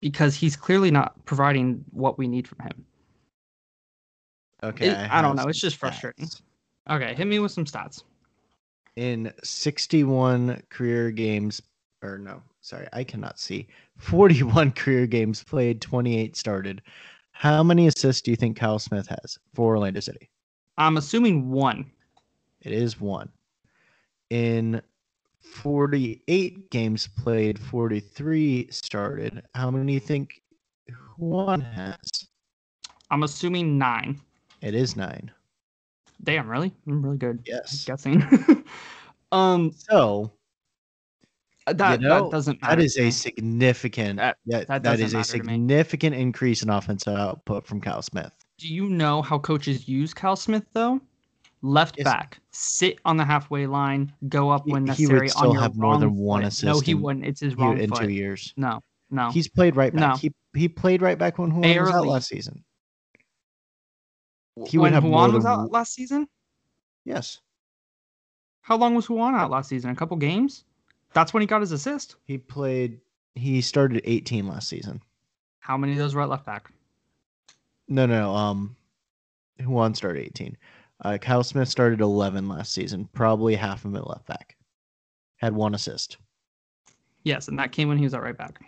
[0.00, 2.84] because he's clearly not providing what we need from him.
[4.62, 4.88] Okay.
[4.88, 6.26] It- I don't know, it's just frustrating.
[6.26, 6.42] stats.
[6.90, 8.02] Okay, hit me with some stats.
[8.96, 11.60] In 61 career games,
[12.02, 13.68] or no, sorry, I cannot see.
[13.98, 16.82] 41 career games played, 28 started.
[17.32, 20.28] How many assists do you think Kyle Smith has for Orlando City?
[20.76, 21.90] I'm assuming one.
[22.62, 23.28] It is one.
[24.30, 24.82] In
[25.40, 29.42] 48 games played, 43 started.
[29.54, 30.42] How many do you think
[31.16, 31.96] one has?
[33.10, 34.20] I'm assuming nine.
[34.60, 35.30] It is nine.
[36.24, 36.72] Damn, really?
[36.86, 37.84] I'm really good Yes.
[37.84, 38.22] guessing.
[39.32, 40.32] um, So
[41.66, 42.76] that know, that doesn't matter.
[42.76, 45.52] that is a significant That- that, that that is a matter to me.
[45.54, 48.32] significant increase in offensive output from Kyle Smith.
[48.58, 51.00] Do you know how coaches use Cal Smith though?
[51.60, 52.04] Left Yes.
[52.04, 55.28] back, sit on the halfway line, go up He- when he would necessary.
[55.28, 56.62] still on your have more than one foot.
[56.64, 57.24] No, he in- wouldn't.
[57.26, 58.02] It's his wrong in foot.
[58.04, 58.54] two years.
[58.56, 58.80] No,
[59.10, 59.30] no.
[59.30, 60.00] He's played right back.
[60.00, 60.16] No.
[60.16, 62.64] He he played right back when Ruan was out last season.
[64.66, 66.28] he would when have Ruan was out w- last season,
[67.04, 67.40] Yes.
[68.62, 69.90] how long was Ruan out last season?
[69.90, 70.64] A couple games.
[71.12, 72.16] That's when he got his assist.
[72.24, 73.00] He played
[73.34, 75.00] he started 18 last season.
[75.60, 76.70] How many of those were at left back?
[77.88, 78.34] No, no, no.
[78.34, 78.76] Um
[79.60, 80.56] Ruan started 18.
[81.04, 84.56] Uh Kyle Smith started 11 last season, probably half of it left back.
[85.36, 86.16] Had one assist.
[87.22, 88.60] Yes, and that came when he was at right back.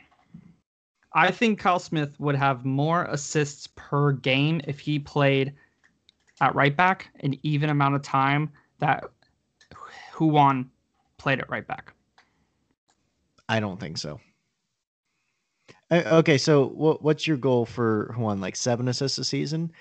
[1.12, 5.54] I think Kyle Smith would have more assists per game if he played
[6.40, 9.04] at right back an even amount of time that
[10.18, 10.70] Ruan
[11.18, 11.92] played at right back.
[13.48, 14.20] I don't think so.
[15.90, 18.40] Uh, Okay, so what what's your goal for Ruan?
[18.40, 19.72] Like seven assists a season?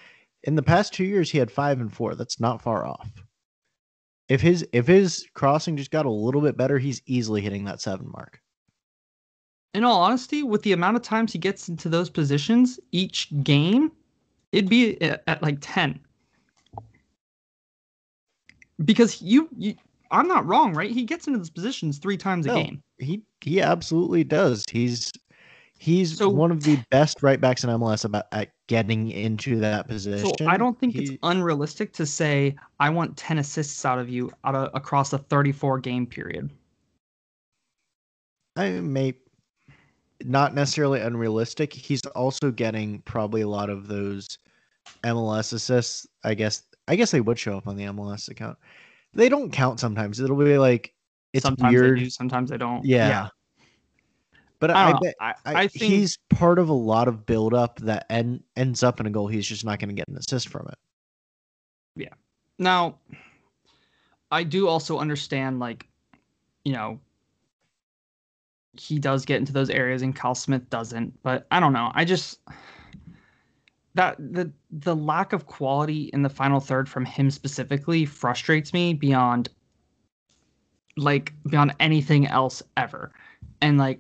[0.44, 2.16] In the past two years, he had five and four.
[2.16, 3.10] That's not far off.
[4.30, 7.82] If his if his crossing just got a little bit better, he's easily hitting that
[7.82, 8.40] seven mark.
[9.74, 13.92] In all honesty, with the amount of times he gets into those positions each game,
[14.52, 16.00] it'd be at, like 10.
[18.86, 19.76] Because you, you
[20.12, 20.90] I'm not wrong, right?
[20.90, 22.64] He gets into those positions 3 times a No.
[22.64, 22.82] game.
[22.98, 24.66] He he absolutely does.
[24.72, 25.12] He's
[25.80, 29.88] he's So- one of the best right backs in MLS about at getting into that
[29.88, 30.32] position.
[30.38, 34.30] So I don't think it's unrealistic to say I want 10 assists out of you
[34.44, 36.52] out of, across a 34 game period.
[38.56, 39.14] I may
[40.26, 41.74] not necessarily unrealistic.
[41.74, 44.38] He's also getting probably a lot of those
[45.04, 46.06] MLS assists.
[46.24, 48.58] I guess I guess they would show up on the MLS account.
[49.14, 50.20] They don't count sometimes.
[50.20, 50.94] It'll be like
[51.34, 51.98] it's sometimes weird.
[51.98, 52.84] they do, sometimes they don't.
[52.84, 53.30] Yeah.
[54.60, 58.05] But I, I, bet I, I, think he's part of a lot of buildup that
[58.10, 59.28] end, ends up in a goal.
[59.28, 60.78] He's just not going to get an assist from it.
[61.95, 62.14] Yeah.
[62.57, 62.97] Now,
[64.32, 65.88] I do also understand, like,
[66.66, 66.99] you know,
[68.74, 71.22] he does get into those areas and Cal Smith doesn't.
[71.24, 71.91] But I don't know.
[71.93, 72.39] I just
[73.95, 78.93] that the the lack of quality in the final third from him specifically frustrates me
[78.93, 79.49] beyond
[80.95, 83.12] like beyond anything else ever.
[83.62, 83.99] And like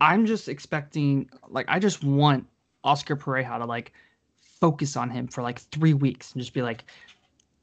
[0.00, 2.46] I'm just expecting like I just want
[2.84, 3.92] Oscar Pareja to like
[4.60, 6.84] focus on him for like three weeks and just be like,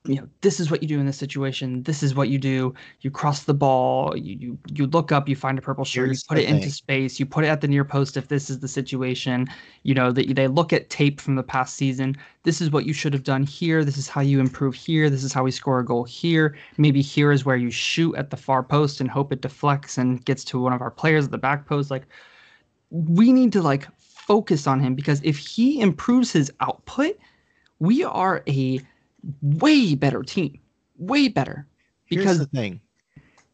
[0.05, 1.81] you know, this is what you do in this situation.
[1.83, 2.73] This is what you do.
[3.01, 4.17] You cross the ball.
[4.17, 5.29] You you you look up.
[5.29, 6.07] You find a purple shirt.
[6.07, 7.21] Here's you put it into space.
[7.21, 9.47] You put it at the near post if this is the situation.
[9.83, 12.17] You know that they look at tape from the past season.
[12.43, 13.85] This is what you should have done here.
[13.85, 15.09] This is how you improve here.
[15.09, 16.57] This is how we score a goal here.
[16.77, 20.23] Maybe here is where you shoot at the far post and hope it deflects and
[20.25, 21.89] gets to one of our players at the back post.
[21.89, 22.07] Like
[22.89, 27.17] we need to like focus on him because if he improves his output,
[27.79, 28.81] we are a
[29.41, 30.59] way better team.
[30.97, 31.67] Way better.
[32.05, 32.81] Here's Because the thing: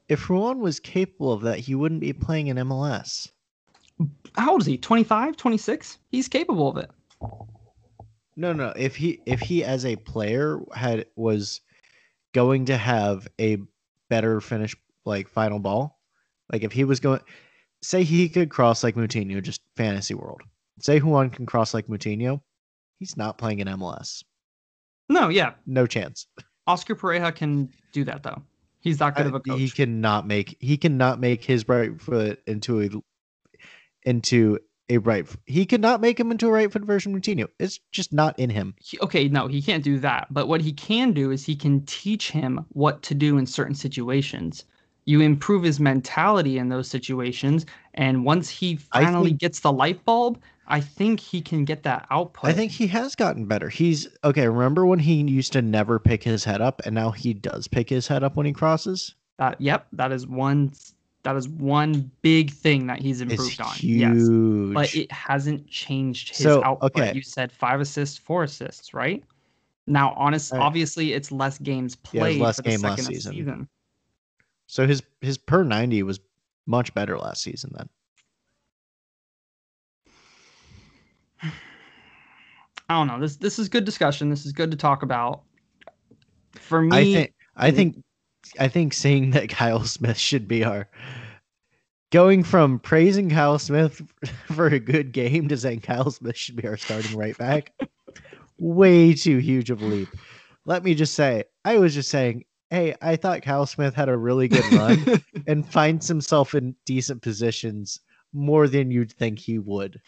[0.07, 3.29] if Ruan was capable of that, he wouldn't be playing in MLS.
[4.35, 4.77] how old is he?
[4.77, 5.97] 25, 26?
[6.11, 6.91] He's capable of it.
[8.35, 8.73] No, no.
[8.75, 11.61] If he if he as a player had was
[12.33, 13.57] going to have a
[14.09, 15.99] better finish like final ball,
[16.51, 17.19] like if he was going
[17.81, 20.41] say he could cross like Moutinho, just fantasy world.
[20.79, 22.41] Say Ruan can cross like Moutinho,
[22.97, 24.23] he's not playing in MLS.
[25.09, 25.53] No, yeah.
[25.65, 26.27] No chance.
[26.67, 28.43] Oscar Pareja can do that though.
[28.81, 29.59] He's that good of a coach.
[29.59, 32.89] He cannot make he cannot make his right foot into a
[34.03, 35.27] into a right.
[35.45, 37.47] He cannot make him into a right foot version of Moutinho.
[37.59, 38.75] It's just not in him.
[38.79, 40.27] He- okay, no, he can't do that.
[40.31, 43.75] But what he can do is he can teach him what to do in certain
[43.75, 44.65] situations.
[45.09, 50.05] You improve his mentality in those situations, and once he finally think- gets the light
[50.05, 52.47] bulb, I think he can get that output.
[52.51, 53.69] I think he has gotten better.
[53.69, 54.47] He's okay.
[54.47, 57.89] Remember when he used to never pick his head up, and now he does pick
[57.89, 59.15] his head up when he crosses.
[59.39, 59.59] that.
[59.59, 60.71] Yep, that is one.
[61.23, 63.73] That is one big thing that he's It's improved on.
[63.79, 64.73] Yes, huge.
[64.75, 66.95] but it hasn't changed his So, output.
[66.95, 67.13] okay.
[67.15, 69.23] You said five assists, four assists, right?
[69.87, 70.61] Now, honest, Right.
[70.61, 73.07] obviously, it's less games played Yeah, it was played less for the game second last
[73.07, 73.33] season.
[73.33, 73.69] season.
[74.69, 76.19] So his his per ninety was
[76.67, 77.73] much better last season.
[77.75, 77.89] Then
[82.87, 83.19] I don't know.
[83.19, 84.29] This this is good discussion.
[84.29, 85.41] This is good to talk about.
[86.53, 88.03] For me, I think I think
[88.59, 90.87] I think saying that Kyle Smith should be our
[92.11, 94.03] going from praising Kyle Smith
[94.45, 97.73] for a good game to saying Kyle Smith should be our starting right back.
[98.59, 100.09] way too huge of a leap.
[100.65, 104.17] Let me just say, I was just saying, hey, I thought Kyle Smith had a
[104.17, 107.99] really good run and finds himself in decent positions
[108.33, 109.99] more than you'd think he would.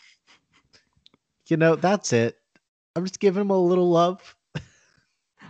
[1.48, 2.38] You know, that's it.
[2.96, 4.36] I'm just giving him a little love.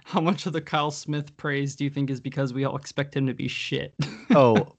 [0.05, 3.15] how much of the Kyle Smith praise do you think is because we all expect
[3.15, 3.93] him to be shit?
[4.33, 4.77] Oh,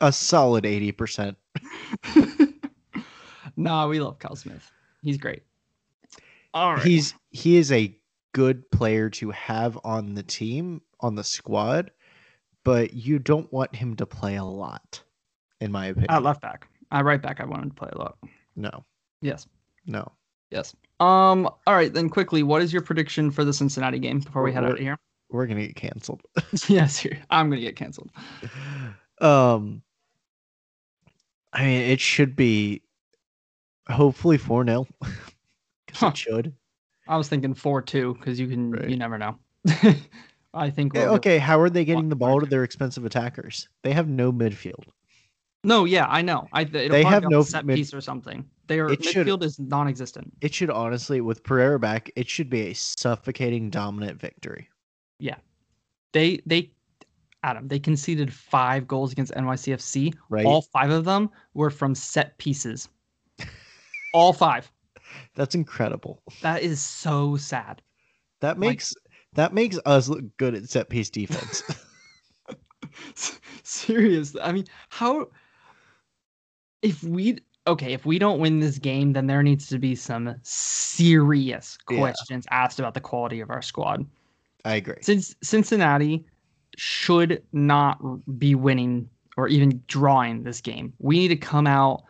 [0.00, 1.36] a solid 80%.
[3.56, 4.72] nah, we love Kyle Smith.
[5.02, 5.44] He's great.
[6.52, 6.82] All right.
[6.82, 7.96] He's he is a
[8.34, 11.90] good player to have on the team, on the squad,
[12.64, 15.02] but you don't want him to play a lot,
[15.60, 16.10] in my opinion.
[16.10, 16.68] at left back.
[16.92, 18.16] At right back, I want him to play a lot.
[18.54, 18.84] no,
[19.20, 19.46] Yes.
[19.86, 20.10] no.
[20.50, 20.74] Yes.
[21.00, 21.46] Um.
[21.66, 21.92] All right.
[21.92, 24.78] Then quickly, what is your prediction for the Cincinnati game before we head out of
[24.78, 24.96] here?
[25.28, 26.22] We're gonna get canceled.
[26.68, 27.04] yes.
[27.30, 28.10] I'm gonna get canceled.
[29.20, 29.82] um
[31.52, 32.82] I mean it should be
[33.90, 34.86] hopefully 4-0.
[35.00, 35.14] Because
[36.00, 36.06] Huh.
[36.08, 36.54] it should.
[37.08, 38.70] I was thinking four two because you can.
[38.70, 38.88] Right.
[38.88, 39.36] You never know.
[40.56, 40.96] I think.
[40.96, 43.68] Eh, Okay, how are they getting the ball to their expensive attackers?
[43.82, 44.84] They have no midfield.
[45.64, 45.84] No.
[45.84, 46.48] Yeah, I know.
[46.52, 46.62] I.
[46.62, 48.44] It'll They have no a set mid- piece or something.
[48.66, 50.32] Their It should- midfield is non-existent.
[50.40, 54.68] It should honestly, with Pereyra back, it should be a suffocating dominant victory.
[55.18, 55.36] Yeah,
[56.12, 56.72] they they
[57.42, 60.12] Adam, they conceded five goals against NYCFC.
[60.30, 60.44] Right.
[60.44, 62.88] All five of them were from set pieces.
[64.12, 64.70] All five.
[65.36, 66.22] That's incredible.
[66.42, 67.82] That is so sad.
[68.40, 68.92] That makes
[69.36, 71.62] that makes us look good at set piece defense.
[73.62, 74.36] Serious.
[74.42, 75.28] I mean, how
[76.82, 80.34] if we okay, if we don't win this game, then there needs to be some
[80.42, 81.98] serious Yeah.
[81.98, 84.06] questions asked about the quality of our squad.
[84.64, 84.96] I agree.
[85.00, 86.24] Since Cincinnati
[86.76, 87.98] should not
[88.38, 90.92] be winning or even drawing this game.
[90.98, 92.04] We need to come out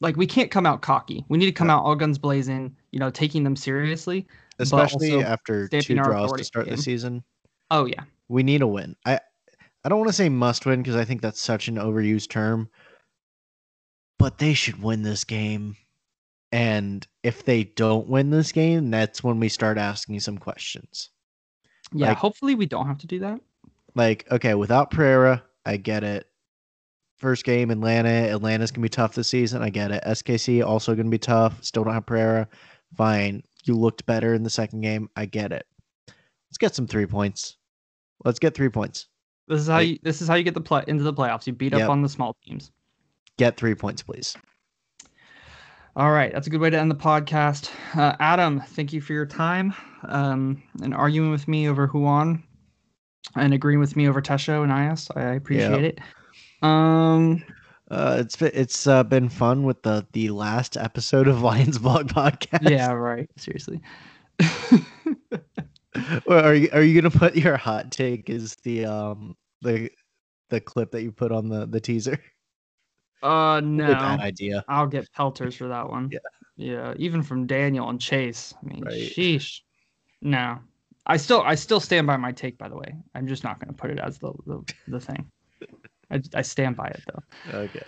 [0.00, 1.24] like we can't come out cocky.
[1.28, 1.74] We need to come Yeah.
[1.76, 4.26] out all guns blazing, you know, taking them seriously.
[4.58, 7.22] Especially after two draws to start the season.
[7.70, 8.02] Oh yeah.
[8.28, 8.96] We need a win.
[9.06, 9.20] I
[9.84, 12.68] I don't want to say must win because I think that's such an overused term.
[14.18, 15.76] But they should win this game.
[16.50, 21.10] And if they don't win this game, that's when we start asking some questions.
[21.92, 23.40] Yeah, Like- hopefully we don't have to do that.
[23.94, 26.26] Like, okay, without Pereyra, I get it.
[27.16, 28.08] First game, Atlanta.
[28.08, 29.60] Atlanta's gonna be tough this season.
[29.62, 30.02] I get it.
[30.06, 31.62] SKC also gonna be tough.
[31.64, 32.46] Still don't have Pereyra.
[32.96, 33.42] Fine.
[33.68, 35.10] You looked better in the second game.
[35.14, 35.66] I get it.
[36.48, 37.58] Let's get some three points.
[38.24, 39.06] Let's get three points.
[39.46, 41.46] This is how you this is how you get the play into the playoffs.
[41.46, 41.90] You beat up Yep.
[41.90, 42.70] on the small teams.
[43.36, 44.36] Get three points, please.
[45.96, 47.70] All right, that's a good way to end the podcast.
[47.96, 52.42] Uh, Adam, thank you for your time um, and arguing with me over Ruan
[53.34, 55.10] and agreeing with me over Tesho and Aiás.
[55.16, 55.98] I appreciate it.
[56.62, 57.42] Um,
[57.90, 62.08] Uh, it's been, it's uh, been fun with the the last episode of Lions Blog
[62.08, 62.68] podcast.
[62.68, 63.28] yeah, right.
[63.36, 63.80] Seriously.
[66.26, 69.90] Or are you are you gonna put your hot take as the um the
[70.48, 72.20] the clip that you put on the the teaser?
[73.22, 73.88] uh, no.
[73.94, 74.64] Bad idea.
[74.68, 76.10] I'll get pelters for that one.
[76.12, 76.18] Yeah.
[76.56, 78.54] Yeah, even from Daniel and Chase.
[78.62, 78.94] I mean, Right.
[78.94, 79.60] sheesh.
[80.22, 80.58] No.
[81.06, 82.94] I still I still stand by my take by the way.
[83.14, 85.28] I'm just not going to put it as the the, the thing.
[86.10, 87.58] I, I stand by it though.
[87.58, 87.82] Okay.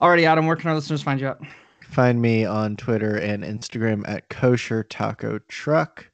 [0.00, 1.38] Alrighty, Adam, where can our listeners find you at?
[1.86, 6.10] find me on Twitter and Instagram at kosher taco truck.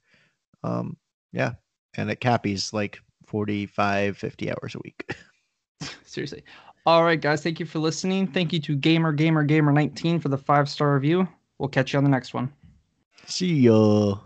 [0.63, 0.97] Um,
[1.33, 1.53] yeah,
[1.97, 5.17] and at Cappy's like 45, 50 hours a week.
[6.05, 6.45] Seriously.
[6.85, 7.43] All right, guys.
[7.43, 8.27] Thank you for listening.
[8.27, 11.27] Thank you to Gamer Gamer Gamer 19 for the five star review.
[11.59, 12.53] We'll catch you on the next one.
[13.27, 14.17] See ya.